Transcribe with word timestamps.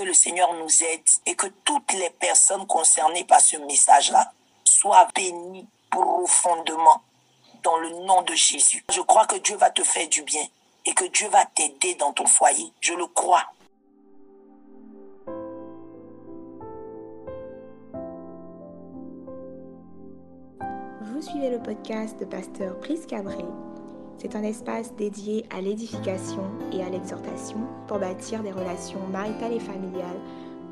que 0.00 0.06
le 0.06 0.14
Seigneur 0.14 0.54
nous 0.54 0.82
aide 0.82 1.02
et 1.26 1.34
que 1.34 1.46
toutes 1.64 1.92
les 1.92 2.08
personnes 2.10 2.66
concernées 2.66 3.24
par 3.24 3.40
ce 3.40 3.58
message-là 3.58 4.32
soient 4.64 5.08
bénies 5.14 5.66
profondément 5.90 7.02
dans 7.62 7.76
le 7.76 7.90
nom 8.06 8.22
de 8.22 8.34
Jésus. 8.34 8.82
Je 8.90 9.02
crois 9.02 9.26
que 9.26 9.36
Dieu 9.36 9.56
va 9.56 9.68
te 9.68 9.84
faire 9.84 10.08
du 10.08 10.22
bien 10.22 10.44
et 10.86 10.94
que 10.94 11.04
Dieu 11.04 11.28
va 11.28 11.44
t'aider 11.44 11.96
dans 11.96 12.14
ton 12.14 12.26
foyer. 12.26 12.72
Je 12.80 12.94
le 12.94 13.06
crois. 13.08 13.44
Vous 21.02 21.20
suivez 21.20 21.50
le 21.50 21.62
podcast 21.62 22.18
de 22.18 22.24
Pasteur 22.24 22.74
Brice 22.76 23.04
Cabré. 23.04 23.44
C'est 24.20 24.36
un 24.36 24.42
espace 24.42 24.92
dédié 24.96 25.46
à 25.48 25.62
l'édification 25.62 26.44
et 26.72 26.82
à 26.84 26.90
l'exhortation 26.90 27.66
pour 27.88 27.98
bâtir 27.98 28.42
des 28.42 28.52
relations 28.52 29.00
maritales 29.06 29.54
et 29.54 29.60
familiales 29.60 30.20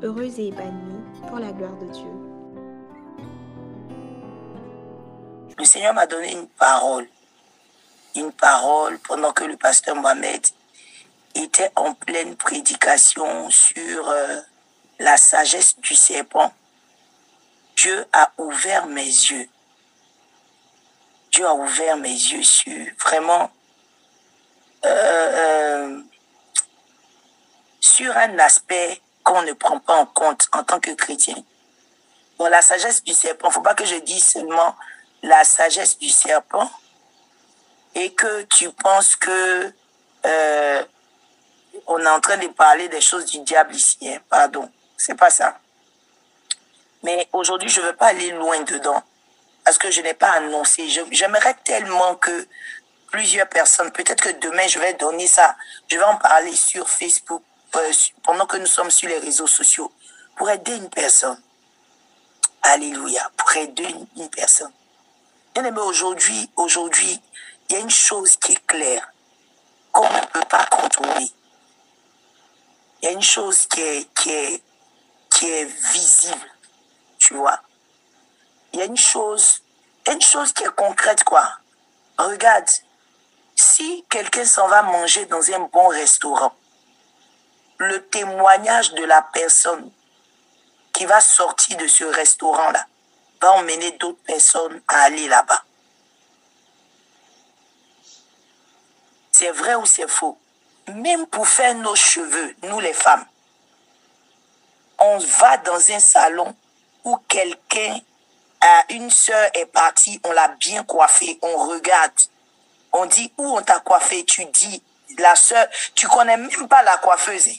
heureuses 0.03 0.37
et 0.37 0.49
épanouies 0.49 1.03
pour 1.27 1.39
la 1.39 1.51
gloire 1.51 1.75
de 1.77 1.87
Dieu. 1.87 2.11
Le 5.57 5.65
Seigneur 5.65 5.95
m'a 5.95 6.05
donné 6.05 6.31
une 6.31 6.47
parole. 6.47 7.07
Une 8.15 8.31
parole 8.31 8.99
pendant 8.99 9.33
que 9.33 9.45
le 9.45 9.57
pasteur 9.57 9.95
Mohamed 9.95 10.45
était 11.33 11.71
en 11.75 11.95
pleine 11.95 12.35
prédication 12.35 13.49
sur 13.49 14.09
euh, 14.09 14.41
la 14.99 15.17
sagesse 15.17 15.75
du 15.79 15.95
serpent. 15.95 16.53
Dieu 17.75 18.05
a 18.13 18.31
ouvert 18.37 18.85
mes 18.85 19.05
yeux. 19.05 19.49
Dieu 21.31 21.45
a 21.45 21.53
ouvert 21.53 21.97
mes 21.97 22.09
yeux 22.09 22.43
sur 22.43 22.85
vraiment 22.99 23.51
euh, 24.85 24.89
euh, 24.89 26.01
sur 27.79 28.15
un 28.15 28.39
aspect 28.39 29.01
qu'on 29.23 29.41
ne 29.43 29.53
prend 29.53 29.79
pas 29.79 29.95
en 29.95 30.05
compte 30.05 30.47
en 30.53 30.63
tant 30.63 30.79
que 30.79 30.91
chrétien. 30.91 31.35
Bon, 32.37 32.47
la 32.47 32.61
sagesse 32.61 33.03
du 33.03 33.13
serpent, 33.13 33.47
il 33.47 33.49
ne 33.49 33.53
faut 33.53 33.61
pas 33.61 33.75
que 33.75 33.85
je 33.85 33.95
dise 33.95 34.25
seulement 34.25 34.75
la 35.21 35.43
sagesse 35.43 35.97
du 35.97 36.09
serpent 36.09 36.69
et 37.95 38.13
que 38.13 38.43
tu 38.43 38.71
penses 38.71 39.15
que 39.15 39.73
euh, 40.25 40.83
on 41.87 41.99
est 41.99 42.09
en 42.09 42.21
train 42.21 42.37
de 42.37 42.47
parler 42.47 42.87
des 42.87 43.01
choses 43.01 43.25
du 43.25 43.39
diable 43.39 43.75
ici. 43.75 43.97
Hein. 44.07 44.19
Pardon, 44.29 44.71
c'est 44.95 45.15
pas 45.15 45.29
ça. 45.29 45.59
Mais 47.03 47.27
aujourd'hui, 47.33 47.69
je 47.69 47.81
ne 47.81 47.87
veux 47.87 47.95
pas 47.95 48.07
aller 48.07 48.31
loin 48.31 48.61
dedans 48.61 49.03
parce 49.69 49.77
que 49.77 49.91
je 49.91 50.01
n'ai 50.01 50.15
pas 50.15 50.31
annoncé. 50.31 50.89
J'aimerais 51.11 51.53
tellement 51.63 52.15
que 52.15 52.47
plusieurs 53.11 53.47
personnes, 53.47 53.91
peut-être 53.91 54.19
que 54.19 54.31
demain, 54.39 54.65
je 54.67 54.79
vais 54.79 54.95
donner 54.95 55.27
ça, 55.27 55.55
je 55.87 55.95
vais 55.95 56.03
en 56.03 56.17
parler 56.17 56.55
sur 56.55 56.89
Facebook 56.89 57.43
euh, 57.75 57.91
pendant 58.23 58.47
que 58.47 58.57
nous 58.57 58.65
sommes 58.65 58.89
sur 58.89 59.07
les 59.07 59.19
réseaux 59.19 59.45
sociaux 59.45 59.91
pour 60.35 60.49
aider 60.49 60.75
une 60.75 60.89
personne. 60.89 61.39
Alléluia, 62.63 63.29
pour 63.37 63.55
aider 63.57 63.93
une 64.17 64.29
personne. 64.31 64.73
Aujourd'hui, 65.55 66.49
aujourd'hui, 66.55 67.21
il 67.69 67.75
y 67.75 67.75
a 67.75 67.81
une 67.81 67.91
chose 67.91 68.37
qui 68.37 68.53
est 68.53 68.65
claire, 68.65 69.07
qu'on 69.91 70.11
ne 70.11 70.25
peut 70.33 70.47
pas 70.49 70.65
contrôler. 70.65 71.29
Il 73.03 73.05
y 73.05 73.07
a 73.09 73.11
une 73.11 73.21
chose 73.21 73.67
qui 73.67 73.81
est, 73.81 74.09
qui 74.15 74.31
est, 74.31 74.63
qui 75.29 75.47
est 75.47 75.65
visible, 75.93 76.51
tu 77.19 77.35
vois. 77.35 77.61
Il 78.73 78.79
y 78.79 78.81
a 78.81 78.85
une 78.85 78.97
chose, 78.97 79.61
une 80.11 80.21
chose 80.21 80.53
qui 80.53 80.63
est 80.63 80.75
concrète, 80.75 81.23
quoi. 81.23 81.49
Regarde, 82.17 82.69
si 83.55 84.05
quelqu'un 84.09 84.45
s'en 84.45 84.67
va 84.67 84.81
manger 84.83 85.25
dans 85.25 85.51
un 85.51 85.59
bon 85.59 85.87
restaurant, 85.87 86.53
le 87.77 88.05
témoignage 88.07 88.93
de 88.93 89.03
la 89.05 89.21
personne 89.21 89.91
qui 90.93 91.05
va 91.05 91.21
sortir 91.21 91.77
de 91.77 91.87
ce 91.87 92.03
restaurant-là 92.03 92.85
va 93.41 93.53
emmener 93.53 93.91
d'autres 93.91 94.21
personnes 94.23 94.81
à 94.87 95.03
aller 95.03 95.27
là-bas. 95.27 95.63
C'est 99.31 99.51
vrai 99.51 99.75
ou 99.75 99.85
c'est 99.85 100.09
faux? 100.09 100.37
Même 100.89 101.25
pour 101.27 101.47
faire 101.47 101.73
nos 101.75 101.95
cheveux, 101.95 102.55
nous 102.63 102.79
les 102.79 102.93
femmes, 102.93 103.25
on 104.97 105.17
va 105.17 105.57
dans 105.57 105.91
un 105.91 105.99
salon 105.99 106.53
où 107.05 107.15
quelqu'un, 107.29 107.99
une 108.89 109.09
soeur 109.09 109.49
est 109.53 109.65
partie, 109.67 110.19
on 110.23 110.31
l'a 110.31 110.49
bien 110.59 110.83
coiffée, 110.83 111.39
on 111.41 111.67
regarde, 111.67 112.11
on 112.91 113.05
dit 113.05 113.31
où 113.37 113.57
on 113.57 113.61
t'a 113.61 113.79
coiffé, 113.79 114.25
tu 114.25 114.45
dis 114.45 114.83
la 115.17 115.35
soeur, 115.35 115.67
tu 115.95 116.07
connais 116.07 116.37
même 116.37 116.67
pas 116.67 116.83
la 116.83 116.97
coiffeuse. 116.97 117.49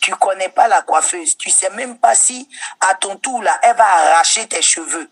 Tu 0.00 0.14
connais 0.16 0.48
pas 0.48 0.68
la 0.68 0.82
coiffeuse. 0.82 1.36
Tu 1.36 1.50
sais 1.50 1.70
même 1.70 1.98
pas 1.98 2.14
si, 2.14 2.48
à 2.80 2.94
ton 2.94 3.16
tour, 3.16 3.42
là, 3.42 3.58
elle 3.62 3.76
va 3.76 3.84
arracher 3.84 4.46
tes 4.46 4.62
cheveux. 4.62 5.10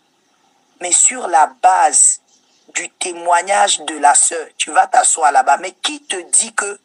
Mais 0.79 0.91
sur 0.91 1.27
la 1.27 1.47
base 1.47 2.21
du 2.73 2.89
témoignage 2.91 3.81
de 3.81 3.97
la 3.97 4.15
sœur, 4.15 4.47
tu 4.57 4.71
vas 4.71 4.87
t'asseoir 4.87 5.31
là-bas. 5.31 5.57
Mais 5.57 5.71
qui 5.71 6.01
te 6.03 6.15
dit 6.15 6.53
que 6.53 6.79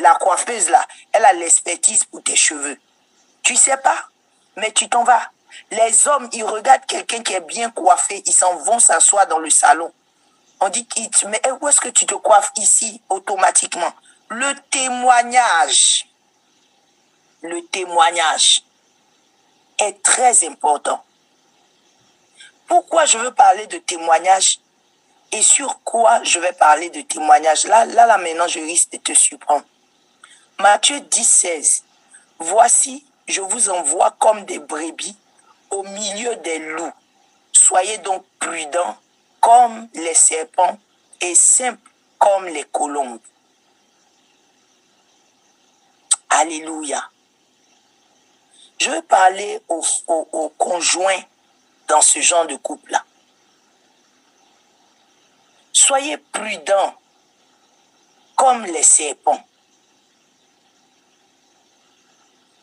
la 0.00 0.14
coiffeuse, 0.16 0.68
là, 0.68 0.86
elle 1.12 1.24
a 1.24 1.32
l'expertise 1.32 2.04
pour 2.04 2.22
tes 2.22 2.36
cheveux? 2.36 2.78
Tu 3.42 3.56
sais 3.56 3.76
pas, 3.78 4.08
mais 4.56 4.72
tu 4.72 4.88
t'en 4.88 5.04
vas. 5.04 5.30
Les 5.70 6.08
hommes, 6.08 6.28
ils 6.32 6.44
regardent 6.44 6.86
quelqu'un 6.86 7.22
qui 7.22 7.34
est 7.34 7.40
bien 7.40 7.70
coiffé, 7.70 8.22
ils 8.26 8.32
s'en 8.32 8.56
vont 8.56 8.78
s'asseoir 8.78 9.26
dans 9.26 9.38
le 9.38 9.50
salon. 9.50 9.92
On 10.60 10.68
dit, 10.68 10.86
mais 11.28 11.40
où 11.60 11.68
est-ce 11.68 11.80
que 11.80 11.88
tu 11.88 12.06
te 12.06 12.14
coiffes 12.14 12.52
ici 12.56 13.00
automatiquement? 13.08 13.92
Le 14.28 14.54
témoignage 14.70 16.06
le 17.42 17.60
témoignage 17.66 18.62
est 19.78 20.00
très 20.02 20.46
important. 20.46 21.04
Pourquoi 22.66 23.04
je 23.04 23.18
veux 23.18 23.34
parler 23.34 23.66
de 23.66 23.78
témoignage? 23.78 24.60
Et 25.32 25.42
sur 25.42 25.80
quoi 25.82 26.22
je 26.22 26.38
vais 26.38 26.52
parler 26.52 26.90
de 26.90 27.00
témoignage? 27.00 27.64
Là, 27.64 27.84
là, 27.86 28.06
là, 28.06 28.18
maintenant, 28.18 28.46
je 28.46 28.60
risque 28.60 28.92
de 28.92 28.98
te 28.98 29.14
surprendre. 29.14 29.64
Matthieu 30.60 31.00
10, 31.00 31.24
16. 31.24 31.84
Voici, 32.38 33.04
je 33.26 33.40
vous 33.40 33.70
envoie 33.70 34.12
comme 34.18 34.44
des 34.44 34.58
brebis 34.58 35.16
au 35.72 35.82
milieu 35.82 36.36
des 36.36 36.58
loups. 36.58 36.92
Soyez 37.52 37.98
donc 37.98 38.24
prudents 38.38 38.96
comme 39.40 39.88
les 39.94 40.14
serpents 40.14 40.78
et 41.20 41.34
simples 41.34 41.90
comme 42.18 42.46
les 42.46 42.64
colombes. 42.64 43.18
Alléluia. 46.30 47.10
Je 48.78 48.90
veux 48.90 49.02
parler 49.02 49.60
aux, 49.68 50.48
conjoints 50.58 51.22
dans 51.88 52.00
ce 52.00 52.20
genre 52.20 52.46
de 52.46 52.56
couple-là. 52.56 53.04
Soyez 55.72 56.16
prudents 56.18 56.94
comme 58.36 58.64
les 58.64 58.82
serpents. 58.82 59.44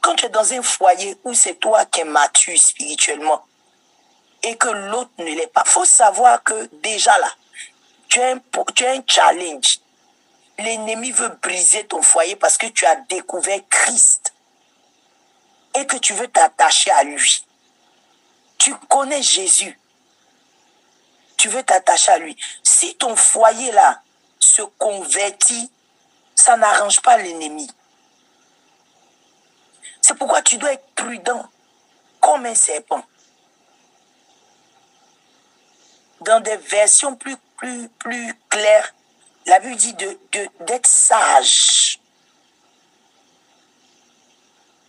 Quand 0.02 0.16
tu 0.16 0.26
es 0.26 0.30
dans 0.30 0.54
un 0.54 0.62
foyer 0.62 1.18
où 1.24 1.34
c'est 1.34 1.56
toi 1.56 1.86
qui 1.86 2.02
es 2.02 2.06
mature 2.06 2.58
spirituellement 2.58 3.44
et 4.44 4.56
que 4.58 4.70
l'autre 4.70 5.12
ne 5.18 5.26
l'est 5.26 5.48
pas, 5.48 5.64
faut 5.66 5.86
savoir 5.86 6.42
que 6.44 6.70
déjà 6.82 7.18
là, 7.20 7.32
tu 8.08 8.22
as 8.22 8.32
as 8.32 8.92
un 8.92 9.04
challenge. 9.06 9.80
L'ennemi 10.58 11.12
veut 11.12 11.30
briser 11.42 11.86
ton 11.86 12.02
foyer 12.02 12.36
parce 12.36 12.58
que 12.58 12.68
tu 12.68 12.86
as 12.86 12.96
découvert 13.10 13.60
Christ 13.70 14.34
et 15.76 15.86
que 15.86 15.98
tu 15.98 16.14
veux 16.14 16.28
t'attacher 16.28 16.92
à 16.92 17.04
lui. 17.04 17.46
Tu 18.58 18.76
connais 18.90 19.22
Jésus. 19.22 19.80
Tu 21.38 21.48
veux 21.48 21.64
t'attacher 21.64 22.12
à 22.12 22.18
lui. 22.18 22.36
Si 22.64 22.96
ton 22.96 23.16
foyer 23.16 23.72
là 23.72 24.02
se 24.40 24.62
convertit, 24.62 25.72
ça 26.36 26.58
n'arrange 26.58 27.02
pas 27.02 27.18
l'ennemi. 27.18 27.70
C'est 30.02 30.16
pourquoi 30.16 30.42
tu 30.42 30.58
dois 30.58 30.74
être 30.74 30.88
prudent 30.96 31.48
comme 32.20 32.46
un 32.46 32.56
serpent. 32.56 33.04
Dans 36.22 36.42
des 36.42 36.58
versions 36.58 37.16
plus, 37.16 37.38
claires, 38.50 38.94
la 39.46 39.60
Bible 39.60 39.76
dit 39.76 39.94
d'être 39.94 40.84
de, 40.84 40.88
sage 40.88 42.00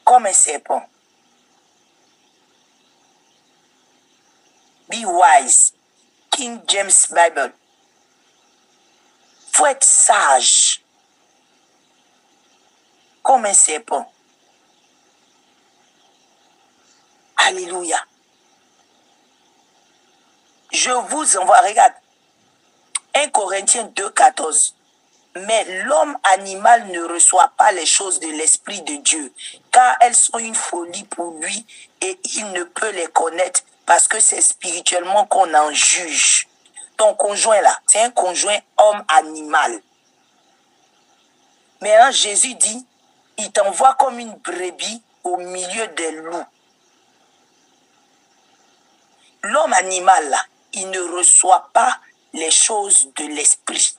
comme 0.04 0.26
un 0.26 0.32
serpent. 0.32 0.84
Be 4.88 5.04
wise. 5.04 5.72
King 6.30 6.60
James 6.66 6.90
Bible. 7.10 7.52
Faut 9.52 9.66
être 9.66 9.84
sage. 9.84 10.82
Comme 13.22 13.44
un 13.46 13.52
serpent. 13.52 14.10
Alléluia. 17.50 17.98
Je 20.70 20.92
vous 20.92 21.36
envoie, 21.36 21.60
regarde. 21.62 21.94
1 23.16 23.30
Corinthiens 23.30 23.90
2, 23.96 24.10
14. 24.10 24.76
Mais 25.34 25.82
l'homme 25.82 26.16
animal 26.22 26.86
ne 26.92 27.02
reçoit 27.02 27.50
pas 27.58 27.72
les 27.72 27.86
choses 27.86 28.20
de 28.20 28.28
l'Esprit 28.28 28.82
de 28.82 28.94
Dieu, 29.02 29.32
car 29.72 29.96
elles 30.00 30.14
sont 30.14 30.38
une 30.38 30.54
folie 30.54 31.02
pour 31.02 31.38
lui 31.40 31.66
et 32.00 32.20
il 32.36 32.52
ne 32.52 32.62
peut 32.62 32.90
les 32.90 33.08
connaître 33.08 33.62
parce 33.84 34.06
que 34.06 34.20
c'est 34.20 34.42
spirituellement 34.42 35.26
qu'on 35.26 35.52
en 35.52 35.72
juge. 35.72 36.46
Ton 36.96 37.14
conjoint 37.14 37.62
là, 37.62 37.80
c'est 37.88 38.00
un 38.00 38.10
conjoint 38.10 38.58
homme 38.78 39.04
animal. 39.08 39.82
Mais 41.80 41.96
hein, 41.96 42.12
Jésus 42.12 42.54
dit, 42.54 42.86
il 43.38 43.50
t'envoie 43.50 43.94
comme 43.94 44.20
une 44.20 44.34
brebis 44.34 45.02
au 45.24 45.36
milieu 45.36 45.88
des 45.96 46.12
loups. 46.12 46.46
L'homme 49.42 49.72
animal 49.72 50.36
il 50.72 50.90
ne 50.90 51.00
reçoit 51.00 51.70
pas 51.72 51.98
les 52.32 52.50
choses 52.50 53.08
de 53.16 53.24
l'esprit. 53.24 53.96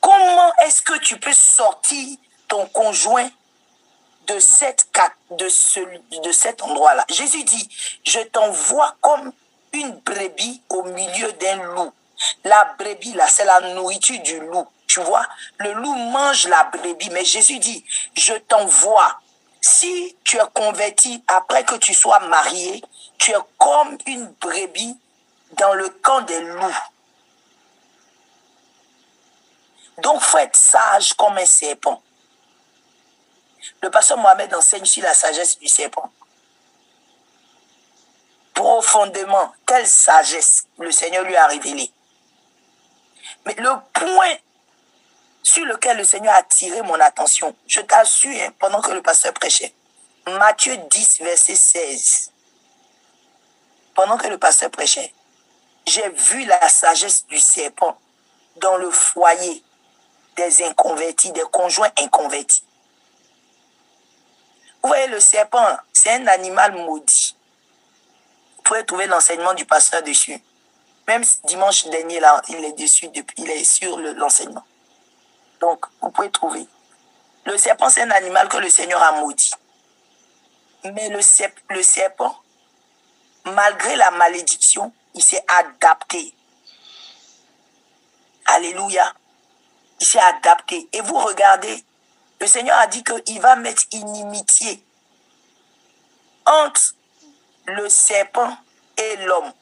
Comment 0.00 0.52
est-ce 0.64 0.82
que 0.82 0.98
tu 0.98 1.18
peux 1.18 1.32
sortir 1.32 2.18
ton 2.48 2.66
conjoint 2.66 3.28
de, 4.26 4.38
cette, 4.38 4.86
de, 5.30 5.48
ce, 5.48 5.80
de 5.80 6.32
cet 6.32 6.62
endroit-là? 6.62 7.04
Jésus 7.08 7.44
dit, 7.44 7.68
je 8.04 8.20
t'envoie 8.20 8.96
comme 9.00 9.32
une 9.72 9.92
brebis 10.00 10.62
au 10.70 10.82
milieu 10.84 11.32
d'un 11.34 11.62
loup. 11.62 11.92
La 12.44 12.74
brebis, 12.78 13.14
là, 13.14 13.26
c'est 13.28 13.44
la 13.44 13.60
nourriture 13.74 14.20
du 14.22 14.40
loup. 14.40 14.66
Tu 14.86 15.00
vois, 15.00 15.26
le 15.58 15.72
loup 15.72 15.94
mange 15.94 16.46
la 16.48 16.64
brebis, 16.64 17.10
mais 17.10 17.24
Jésus 17.24 17.58
dit, 17.58 17.84
je 18.14 18.34
t'envoie. 18.34 19.18
Si 19.62 20.16
tu 20.24 20.36
es 20.38 20.50
converti 20.52 21.22
après 21.28 21.64
que 21.64 21.76
tu 21.76 21.94
sois 21.94 22.18
marié, 22.20 22.82
tu 23.16 23.30
es 23.30 23.36
comme 23.58 23.96
une 24.06 24.26
brebis 24.40 24.98
dans 25.52 25.74
le 25.74 25.88
camp 25.88 26.20
des 26.22 26.40
loups. 26.40 26.82
Donc, 29.98 30.20
faut 30.20 30.38
être 30.38 30.56
sage 30.56 31.14
comme 31.14 31.38
un 31.38 31.46
serpent. 31.46 32.02
Le 33.80 33.90
pasteur 33.90 34.18
Mohamed 34.18 34.52
enseigne 34.52 34.84
sur 34.84 35.04
la 35.04 35.14
sagesse 35.14 35.58
du 35.58 35.68
serpent. 35.68 36.10
Profondément, 38.54 39.52
quelle 39.64 39.86
sagesse 39.86 40.66
le 40.78 40.90
Seigneur 40.90 41.24
lui 41.24 41.36
a 41.36 41.46
révélé. 41.46 41.88
Mais 43.46 43.54
le 43.54 43.70
point 43.92 44.34
sur 45.42 45.64
lequel 45.64 45.98
le 45.98 46.04
Seigneur 46.04 46.34
a 46.34 46.38
attiré 46.38 46.82
mon 46.82 46.98
attention, 47.00 47.54
je 47.66 47.80
t'assure, 47.80 48.34
hein, 48.40 48.52
pendant 48.58 48.80
que 48.80 48.92
le 48.92 49.02
pasteur 49.02 49.32
prêchait, 49.32 49.72
Matthieu 50.26 50.76
10, 50.76 51.20
verset 51.20 51.56
16. 51.56 52.30
Pendant 53.94 54.16
que 54.16 54.28
le 54.28 54.38
pasteur 54.38 54.70
prêchait, 54.70 55.12
j'ai 55.86 56.08
vu 56.10 56.44
la 56.44 56.68
sagesse 56.68 57.26
du 57.26 57.38
serpent 57.38 57.98
dans 58.56 58.76
le 58.76 58.90
foyer 58.90 59.62
des 60.36 60.62
inconvertis, 60.62 61.32
des 61.32 61.44
conjoints 61.50 61.90
inconvertis. 61.98 62.64
Vous 64.82 64.88
voyez, 64.88 65.08
le 65.08 65.20
serpent, 65.20 65.76
c'est 65.92 66.10
un 66.10 66.26
animal 66.28 66.72
maudit. 66.72 67.36
Vous 68.56 68.62
pouvez 68.62 68.84
trouver 68.84 69.06
l'enseignement 69.06 69.54
du 69.54 69.64
pasteur 69.64 70.02
dessus. 70.02 70.40
Même 71.08 71.24
dimanche 71.44 71.86
dernier, 71.86 72.20
là, 72.20 72.40
il 72.48 72.64
est 72.64 72.72
dessus, 72.72 73.08
il 73.36 73.50
est 73.50 73.64
sur 73.64 73.98
l'enseignement. 73.98 74.64
Donc, 75.62 75.86
vous 76.00 76.10
pouvez 76.10 76.30
trouver. 76.30 76.66
Le 77.44 77.56
serpent, 77.56 77.88
c'est 77.88 78.02
un 78.02 78.10
animal 78.10 78.48
que 78.48 78.56
le 78.56 78.68
Seigneur 78.68 79.00
a 79.00 79.12
maudit. 79.20 79.52
Mais 80.92 81.08
le, 81.08 81.82
serpent, 81.82 82.36
malgré 83.44 83.94
la 83.94 84.10
malédiction, 84.10 84.92
il 85.14 85.22
s'est 85.22 85.44
adapté. 85.46 86.34
Alléluia. 88.46 89.14
Il 90.00 90.06
s'est 90.06 90.18
adapté. 90.18 90.88
Et 90.92 91.00
vous 91.00 91.18
regardez, 91.18 91.84
le 92.40 92.46
Seigneur 92.48 92.76
a 92.78 92.88
dit 92.88 93.04
qu'il 93.04 93.40
va 93.40 93.54
mettre 93.54 93.84
inimitié 93.92 94.84
entre 96.44 96.94
le 97.66 97.88
serpent 97.88 98.56
et 98.96 99.16
l'homme. 99.18 99.52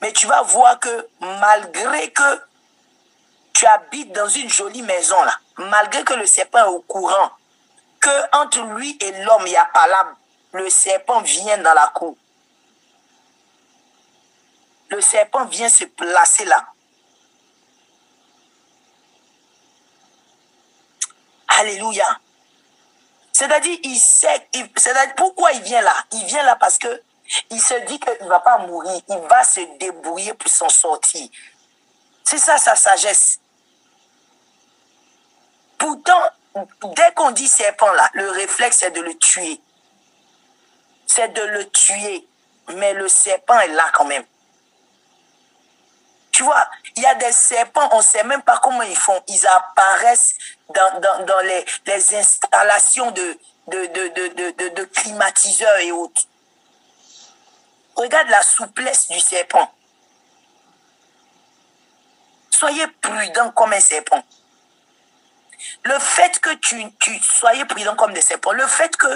Mais 0.00 0.12
tu 0.12 0.28
vas 0.28 0.42
voir 0.42 0.78
que 0.78 1.08
malgré 1.18 2.12
que 2.12 2.49
tu 3.60 3.66
habites 3.66 4.12
dans 4.12 4.28
une 4.28 4.48
jolie 4.48 4.80
maison 4.80 5.22
là, 5.22 5.36
malgré 5.58 6.02
que 6.02 6.14
le 6.14 6.24
serpent 6.24 6.64
est 6.64 6.68
au 6.68 6.80
courant, 6.80 7.30
que 8.00 8.36
entre 8.36 8.62
lui 8.74 8.96
et 8.98 9.12
l'homme, 9.24 9.42
il 9.46 9.50
n'y 9.50 9.56
a 9.56 9.66
pas 9.66 9.86
là, 9.86 10.14
le 10.52 10.70
serpent 10.70 11.20
vient 11.20 11.58
dans 11.58 11.74
la 11.74 11.88
cour 11.88 12.16
le 14.90 15.00
serpent 15.00 15.44
vient 15.44 15.68
se 15.68 15.84
placer 15.84 16.44
là. 16.44 16.66
Alléluia. 21.48 22.18
C'est-à-dire, 23.32 23.78
il 23.84 23.98
sait, 23.98 24.48
c'est-à-dire, 24.76 25.14
pourquoi 25.14 25.52
il 25.52 25.62
vient 25.62 25.80
là? 25.80 25.94
Il 26.12 26.24
vient 26.26 26.42
là 26.42 26.56
parce 26.56 26.78
que 26.78 27.02
il 27.50 27.60
se 27.60 27.74
dit 27.86 28.00
qu'il 28.00 28.16
ne 28.22 28.28
va 28.28 28.40
pas 28.40 28.58
mourir, 28.58 29.00
il 29.08 29.18
va 29.28 29.44
se 29.44 29.60
débrouiller 29.78 30.34
pour 30.34 30.50
s'en 30.50 30.68
sortir. 30.68 31.28
C'est 32.24 32.38
ça 32.38 32.58
sa 32.58 32.74
sagesse. 32.74 33.38
Pourtant, 35.80 36.22
dès 36.94 37.10
qu'on 37.14 37.30
dit 37.30 37.48
serpent 37.48 37.90
là, 37.94 38.10
le 38.12 38.30
réflexe 38.30 38.76
c'est 38.80 38.90
de 38.90 39.00
le 39.00 39.14
tuer. 39.16 39.58
C'est 41.06 41.32
de 41.32 41.40
le 41.40 41.68
tuer. 41.70 42.26
Mais 42.74 42.92
le 42.92 43.08
serpent 43.08 43.58
est 43.60 43.68
là 43.68 43.90
quand 43.94 44.04
même. 44.04 44.24
Tu 46.32 46.42
vois, 46.42 46.68
il 46.96 47.02
y 47.02 47.06
a 47.06 47.14
des 47.14 47.32
serpents, 47.32 47.88
on 47.92 47.98
ne 47.98 48.02
sait 48.02 48.22
même 48.24 48.42
pas 48.42 48.58
comment 48.58 48.82
ils 48.82 48.96
font. 48.96 49.20
Ils 49.26 49.46
apparaissent 49.46 50.36
dans, 50.68 51.40
les, 51.44 52.14
installations 52.14 53.10
de, 53.10 53.38
de, 53.68 54.84
climatiseurs 54.84 55.78
et 55.78 55.92
autres. 55.92 56.22
Regarde 57.96 58.28
la 58.28 58.42
souplesse 58.42 59.08
du 59.08 59.18
serpent. 59.18 59.72
Soyez 62.50 62.86
prudent 63.00 63.50
comme 63.52 63.72
un 63.72 63.80
serpent. 63.80 64.22
Le 65.84 65.98
fait 65.98 66.38
que 66.40 66.54
tu, 66.56 66.84
tu 66.98 67.18
soyez 67.20 67.64
prudent 67.64 67.96
comme 67.96 68.12
des 68.12 68.20
serpents, 68.20 68.52
le 68.52 68.66
fait 68.66 68.94
que 68.96 69.08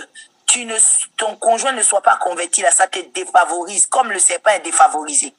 ton 1.16 1.36
conjoint 1.36 1.72
ne 1.72 1.82
soit 1.82 2.02
pas 2.02 2.16
converti, 2.16 2.62
là, 2.62 2.70
ça 2.70 2.86
te 2.86 2.98
défavorise, 2.98 3.86
comme 3.86 4.10
le 4.10 4.18
serpent 4.18 4.50
est 4.50 4.60
défavorisé. 4.60 5.34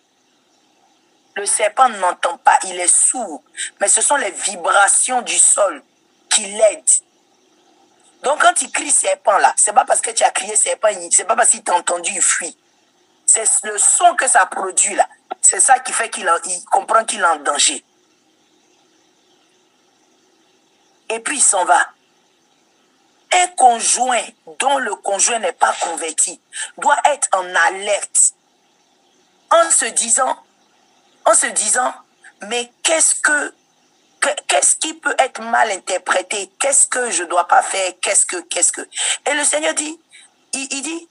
Le 1.36 1.46
serpent 1.46 1.90
n'entend 1.90 2.38
pas, 2.38 2.58
il 2.64 2.80
est 2.80 2.94
sourd. 2.94 3.44
Mais 3.80 3.88
ce 3.88 4.02
sont 4.02 4.16
les 4.16 4.32
vibrations 4.32 5.22
du 5.22 5.38
sol 5.38 5.84
qui 6.30 6.46
l'aident. 6.46 7.02
Donc 8.24 8.42
quand 8.42 8.62
il 8.62 8.72
crie 8.72 8.90
serpent 8.90 9.38
là, 9.38 9.54
c'est 9.56 9.74
pas 9.74 9.86
parce 9.86 10.02
que 10.02 10.12
tu 10.12 10.24
as 10.24 10.32
crié 10.32 10.56
serpent, 10.56 10.88
c'est 11.12 11.26
pas 11.26 11.36
parce 11.36 11.50
qu'il 11.50 11.64
t'a 11.64 11.76
entendu, 11.76 12.12
il 12.16 12.22
fuit. 12.22 12.58
C'est 13.26 13.46
le 13.64 13.78
son 13.78 14.16
que 14.16 14.28
ça 14.28 14.46
produit 14.46 14.96
là. 14.96 15.08
C'est 15.42 15.60
ça 15.60 15.80
qui 15.80 15.94
fait 15.94 16.10
qu'il 16.10 16.28
comprend 16.72 17.04
qu'il 17.06 17.20
est 17.20 17.26
en 17.26 17.36
danger. 17.38 17.84
Et 21.10 21.20
puis 21.20 21.38
il 21.38 21.44
s'en 21.44 21.66
va. 21.66 21.88
Un 23.34 23.48
conjoint 23.58 24.24
dont 24.60 24.78
le 24.78 24.96
conjoint 24.96 25.40
n'est 25.40 25.52
pas 25.52 25.74
converti 25.82 26.40
doit 26.78 26.98
être 27.06 27.28
en 27.34 27.46
alerte 27.68 28.34
en 29.52 29.72
se 29.72 29.86
disant, 29.86 30.38
en 31.26 31.34
se 31.34 31.48
disant, 31.48 31.94
mais 32.44 32.72
qu'est-ce 32.84 33.16
que, 33.16 33.54
qu'est-ce 34.48 34.76
qui 34.78 34.94
peut 34.94 35.16
être 35.20 35.42
mal 35.42 35.72
interprété? 35.72 36.52
Qu'est-ce 36.60 36.88
que 36.88 37.12
je 37.12 37.24
dois 37.24 37.48
pas 37.48 37.62
faire? 37.62 37.94
Qu'est-ce 38.02 38.26
que, 38.26 38.38
qu'est-ce 38.38 38.72
que? 38.72 38.82
Et 39.30 39.34
le 39.34 39.44
Seigneur 39.44 39.74
dit, 39.74 40.00
il, 40.54 40.82
dit, 40.82 41.10